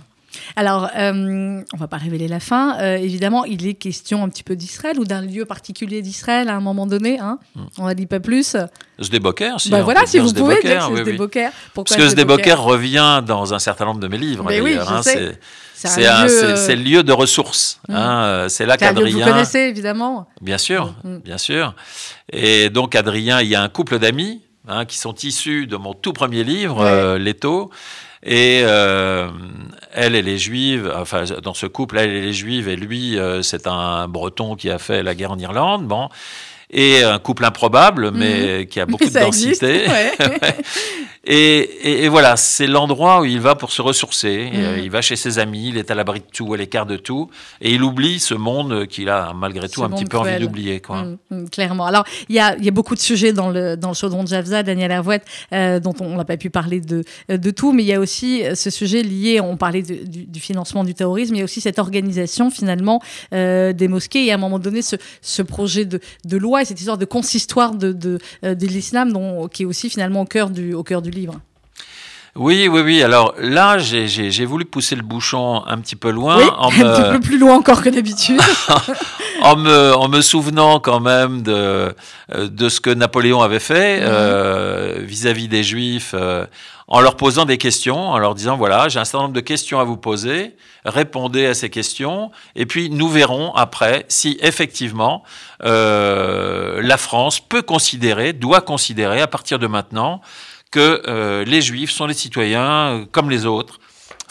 [0.57, 2.79] Alors, euh, on va pas révéler la fin.
[2.81, 6.55] Euh, évidemment, il est question un petit peu d'Israël ou d'un lieu particulier d'Israël à
[6.55, 7.19] un moment donné.
[7.19, 7.39] Hein.
[7.79, 8.57] On n'en dit pas plus.
[8.99, 9.75] Sdeboker, si.
[9.75, 11.29] on voilà, si vous pouvez dire que c'est oui.
[11.75, 15.01] Parce que Sdeboker revient dans un certain nombre de mes livres Mais oui, hein.
[15.03, 15.39] C'est
[15.89, 16.09] C'est lieu,
[16.45, 17.81] euh, c'est le lieu de ressources.
[17.89, 17.95] Mm.
[17.95, 18.25] hein.
[18.25, 19.27] Euh, C'est là que vous qu'Adrien.
[19.27, 20.27] connaissez, évidemment.
[20.41, 21.19] Bien sûr, Mm.
[21.19, 21.75] bien sûr.
[22.33, 25.95] Et donc Adrien, il y a un couple d'amis hein, qui sont issus de mon
[25.95, 26.89] tout premier livre, Ouais.
[26.91, 27.71] euh, Leto.
[28.23, 29.29] Et euh,
[29.95, 30.93] elle, elle est juive.
[30.95, 34.69] Enfin, dans ce couple, elle, elle est juive et lui, euh, c'est un Breton qui
[34.69, 35.87] a fait la guerre en Irlande.
[35.87, 36.11] Bon.
[36.73, 39.87] Et un couple improbable, mais qui a beaucoup de existe, densité.
[39.89, 40.13] ouais.
[41.25, 44.51] Et, et- et voilà, c'est l'endroit où il va pour se ressourcer.
[44.55, 46.97] Euh, il va chez ses amis, il est à l'abri de tout, à l'écart de
[46.97, 47.29] tout,
[47.61, 50.81] et il oublie ce monde qu'il a malgré tout Ce un petit peu envie d'oublier.
[50.81, 51.05] quoi.
[51.31, 51.85] Mm, clairement.
[51.87, 54.23] Alors, il y a, il y a beaucoup de sujets dans le, dans le chaudron
[54.25, 57.83] de Javza, Daniel Hervouette, euh, dont on n'a pas pu parler de, de tout, mais
[57.83, 60.95] il y a aussi euh, ce sujet lié, on parlait de- du, du financement du
[60.95, 63.03] terrorisme, il y a aussi cette organisation finalement
[63.35, 66.65] euh, des mosquées et à un moment donné ce, ce projet de, de loi et
[66.65, 70.27] cette histoire de consistoire de, de, euh, de l'islam dont- qui est aussi finalement au
[70.27, 71.35] cœur du, au cœur du livre.
[72.37, 73.03] Oui, oui, oui.
[73.03, 76.69] Alors là, j'ai- j'ai j'ai voulu pousser le bouchon un petit peu loin oui, en,
[76.69, 78.41] un petit peu plus loin encore que d'habitude.
[79.43, 81.95] en, me, en me souvenant quand même de,
[82.35, 86.47] euh, de ce que Napoléon avait fait euh, vis-à-vis des Juifs, euh,
[86.91, 89.79] en leur posant des questions, en leur disant, voilà, j'ai un certain nombre de questions
[89.79, 95.23] à vous poser, répondez à ces questions, et puis nous verrons après si effectivement
[95.63, 100.21] euh, la France peut considérer, doit considérer à partir de maintenant,
[100.73, 103.79] que euh, les Juifs sont les citoyens euh, comme les autres.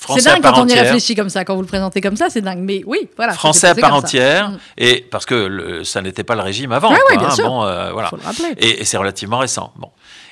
[0.07, 2.15] C'est à dingue part quand on y réfléchit comme ça, quand vous le présentez comme
[2.15, 2.59] ça, c'est dingue.
[2.59, 3.33] Mais oui, voilà.
[3.33, 4.57] Français à part entière, Mm.
[4.77, 6.89] et parce que le- ça n'était pas le régime avant.
[6.89, 7.47] Quoi, ouais, bien hein, sûr.
[7.47, 8.09] Bon, euh, voilà.
[8.09, 8.53] Faut le rappeler.
[8.57, 9.73] Et, et c'est relativement récent.
[9.77, 9.89] Bon.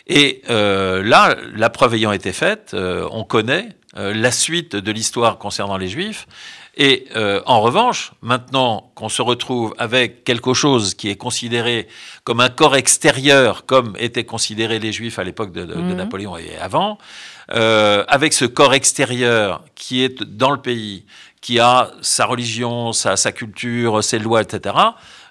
[0.07, 5.37] Et euh, là, la preuve ayant été faite, euh, on connaît la suite de l'histoire
[5.39, 6.27] concernant les Juifs.
[6.79, 11.87] Et euh, en revanche, maintenant qu'on se retrouve avec quelque chose qui est considéré
[12.23, 15.95] comme un corps extérieur, comme étaient considérés les Juifs à l'époque de, de- de Mhm.
[15.95, 16.99] Napoléon et avant,
[17.53, 21.05] euh, avec ce corps extérieur qui est dans le pays,
[21.41, 24.75] qui a sa religion, sa, sa culture, ses lois, etc.,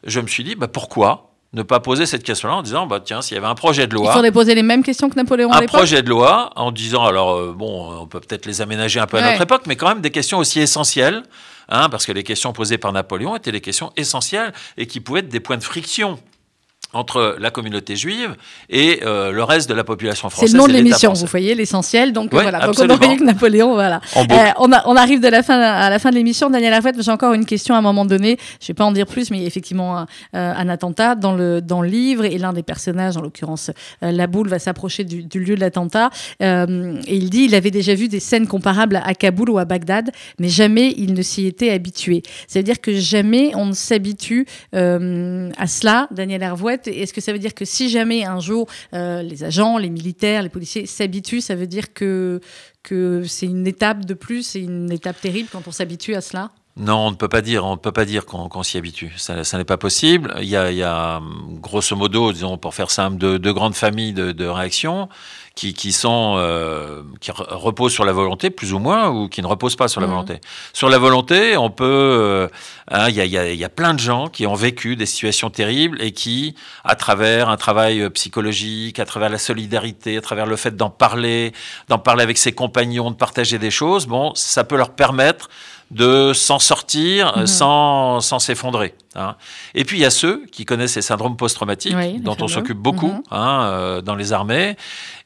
[0.04, 3.22] je me suis dit, bah, pourquoi ne pas poser cette question-là en disant, bah, tiens,
[3.22, 5.50] s'il y avait un projet de Il loi, faudrait poser les mêmes questions que Napoléon
[5.50, 5.76] à un l'époque.
[5.78, 9.16] projet de loi en disant, alors euh, bon, on peut peut-être les aménager un peu
[9.16, 9.30] à Ouais.
[9.30, 11.22] notre époque, mais quand même des questions aussi essentielles,
[11.68, 15.20] hein, parce que les questions posées par Napoléon étaient des questions essentielles et qui pouvaient
[15.20, 16.18] être des points de friction
[16.96, 18.36] entre la communauté juive
[18.70, 20.52] et euh, le reste de la population C'est française.
[20.54, 22.12] le nom de l'émission, vous voyez, l'essentiel.
[22.12, 24.00] Donc Ouais, voilà, donc on Napoléon, voilà.
[24.16, 24.22] Euh,
[24.58, 26.50] on, a- on arrive de la fin, à la fin de l'émission.
[26.50, 28.38] Daniel Lafouette, j'ai encore une question à un moment donné.
[28.60, 31.14] Je vais pas en dire plus, mais il y a effectivement un, euh, un attentat
[31.14, 33.70] dans le, dans le livre et l'un des personnages, en l'occurrence
[34.02, 36.10] euh, la boule, va s'approcher du, du lieu de l'attentat.
[36.42, 39.64] Euh, et il dit il avait déjà vu des scènes comparables à Kaboul ou à
[39.64, 42.22] Bagdad, mais jamais il ne s'y était habitué.
[42.48, 46.42] Ça veut dire que jamais on ne s'habitue à cela, Daniel
[46.86, 50.42] Est-ce que ça veut dire que si jamais un jour euh, les agents, les militaires,
[50.42, 52.40] les policiers s'habituent, ça veut dire que,
[52.82, 56.52] que c'est une étape de plus, c'est une étape terrible quand on s'habitue à cela?
[56.78, 59.10] Non, on ne peut pas dire, on ne peut pas dire qu'on s'y habitue.
[59.16, 60.34] Ça, ça n'est pas possible.
[60.42, 61.22] Il y, a, il y a,
[61.62, 65.08] grosso modo, disons pour faire simple, deux, deux grandes familles de, de réactions
[65.54, 69.40] qui, qui sont euh, qui re- reposent sur la volonté, plus ou moins, ou qui
[69.40, 70.12] ne reposent pas sur la Mhm.
[70.12, 70.40] volonté.
[70.74, 72.48] Sur la volonté, on peut, euh,
[72.90, 74.54] hein, il y, a, il y a- il y a plein de gens qui ont
[74.54, 79.38] vécu des situations terribles et qui, à travers un travail euh, psychologique, à travers la
[79.38, 81.54] solidarité, à travers le fait d'en parler,
[81.88, 85.48] d'en parler avec ses compagnons, de partager des choses, bon, ça peut leur permettre
[85.90, 87.46] de s'en sortir Mhm.
[87.46, 88.94] sans, sans s'effondrer.
[89.14, 89.36] hein.
[89.74, 92.48] Et puis il y a ceux qui connaissent ces syndromes post-traumatiques, Oui, les dont on
[92.48, 93.22] s'occupe beaucoup Mhm.
[93.30, 94.76] hein, euh, dans les armées,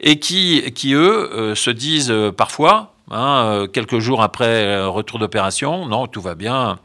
[0.00, 5.18] et qui, qui eux, euh, se disent euh, parfois, hein, euh, quelques jours après retour
[5.18, 6.78] d'opération, non, tout va bien.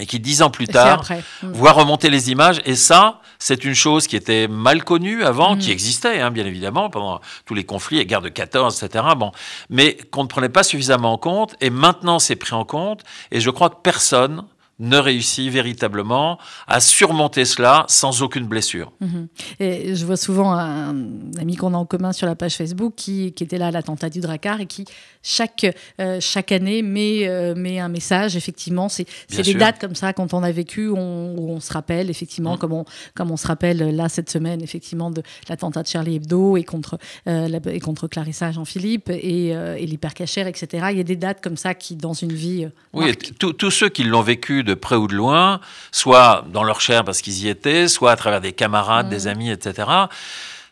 [0.00, 1.04] Et qui dix ans plus tard.
[1.42, 1.52] Mm.
[1.52, 2.60] voit remonter les images.
[2.64, 5.58] Et ça, c'est une chose qui était mal connue avant, Mm.
[5.58, 9.04] qui existait, hein, bien évidemment, pendant tous les conflits, les guerres de 14, etc.
[9.16, 9.32] Bon,
[9.68, 11.54] mais qu'on ne prenait pas suffisamment en compte.
[11.60, 13.02] Et maintenant, c'est pris en compte.
[13.30, 14.44] Et je crois que personne
[14.80, 18.90] ne réussit véritablement à surmonter cela sans aucune blessure.
[19.00, 19.28] Mhm.
[19.60, 20.94] Et je vois souvent un,
[21.38, 24.10] ami qu'on a en commun sur la page Facebook qui, qui était là à l'attentat
[24.10, 24.84] du Drakkar et qui,
[25.22, 25.66] chaque,
[26.00, 28.36] euh, chaque année, met, euh, met un message.
[28.36, 29.06] Effectivement, c'est
[29.42, 32.58] des dates comme ça, quand on a vécu, on, où on se rappelle, effectivement, Mm.
[32.58, 36.16] comme, on, comme on se rappelle euh, là cette semaine, effectivement, de l'attentat de Charlie
[36.16, 40.86] Hebdo et contre, euh, la- et contre Clarissa Jean-Philippe et, et l'hypercachère, etc.
[40.90, 42.66] Il y a des dates comme ça qui, dans une vie.
[42.94, 45.60] Oui, tous tous ceux qui l'ont vécu de près ou de loin,
[45.92, 49.50] soit dans leur chair parce qu'ils y étaient, soit à travers des camarades, des amis,
[49.50, 49.88] etc.,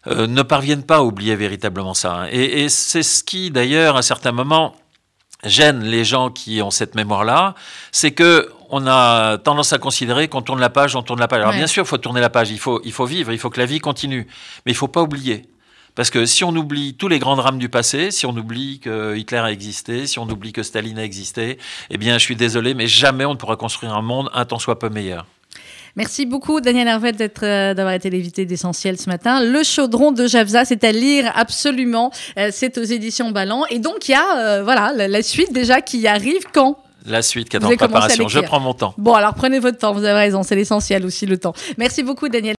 [0.06, 2.26] euh, ne parviennent pas à oublier véritablement ça.
[2.30, 4.74] Et, et c'est ce qui, d'ailleurs, à certains moments,
[5.44, 7.54] gêne les gens qui ont cette mémoire-là,
[7.92, 11.40] c'est que on a tendance à considérer qu'on tourne la page, on tourne la page.
[11.40, 11.56] Alors Ouais.
[11.58, 13.58] bien sûr, il faut tourner la page, il faut, il faut vivre, il faut que
[13.60, 14.26] la vie continue,
[14.66, 15.46] mais il faut pas oublier.
[15.98, 19.16] Parce que si on oublie tous les grands drames du passé, si on oublie que
[19.16, 21.58] Hitler a existé, si on oublie que Staline a existé,
[21.90, 24.60] eh bien, je suis désolé, mais jamais on ne pourra construire un monde un tant
[24.60, 25.26] soit peu meilleur.
[25.96, 29.42] Merci beaucoup, Daniel Hervet, d'être, euh, d'avoir été l'invité d'Essentiel ce matin.
[29.42, 32.12] Le chaudron de Javza, c'est à lire absolument.
[32.38, 33.64] Euh, c'est aux éditions Ballant.
[33.68, 36.78] Et donc, il y a euh, voilà, la, la suite déjà qui arrive quand?
[37.06, 38.92] La suite qui est en préparation, je prends mon temps.
[38.98, 41.54] Bon, alors prenez votre temps, vous avez raison, c'est l'essentiel aussi, le temps.
[41.78, 42.56] Merci beaucoup, Daniel.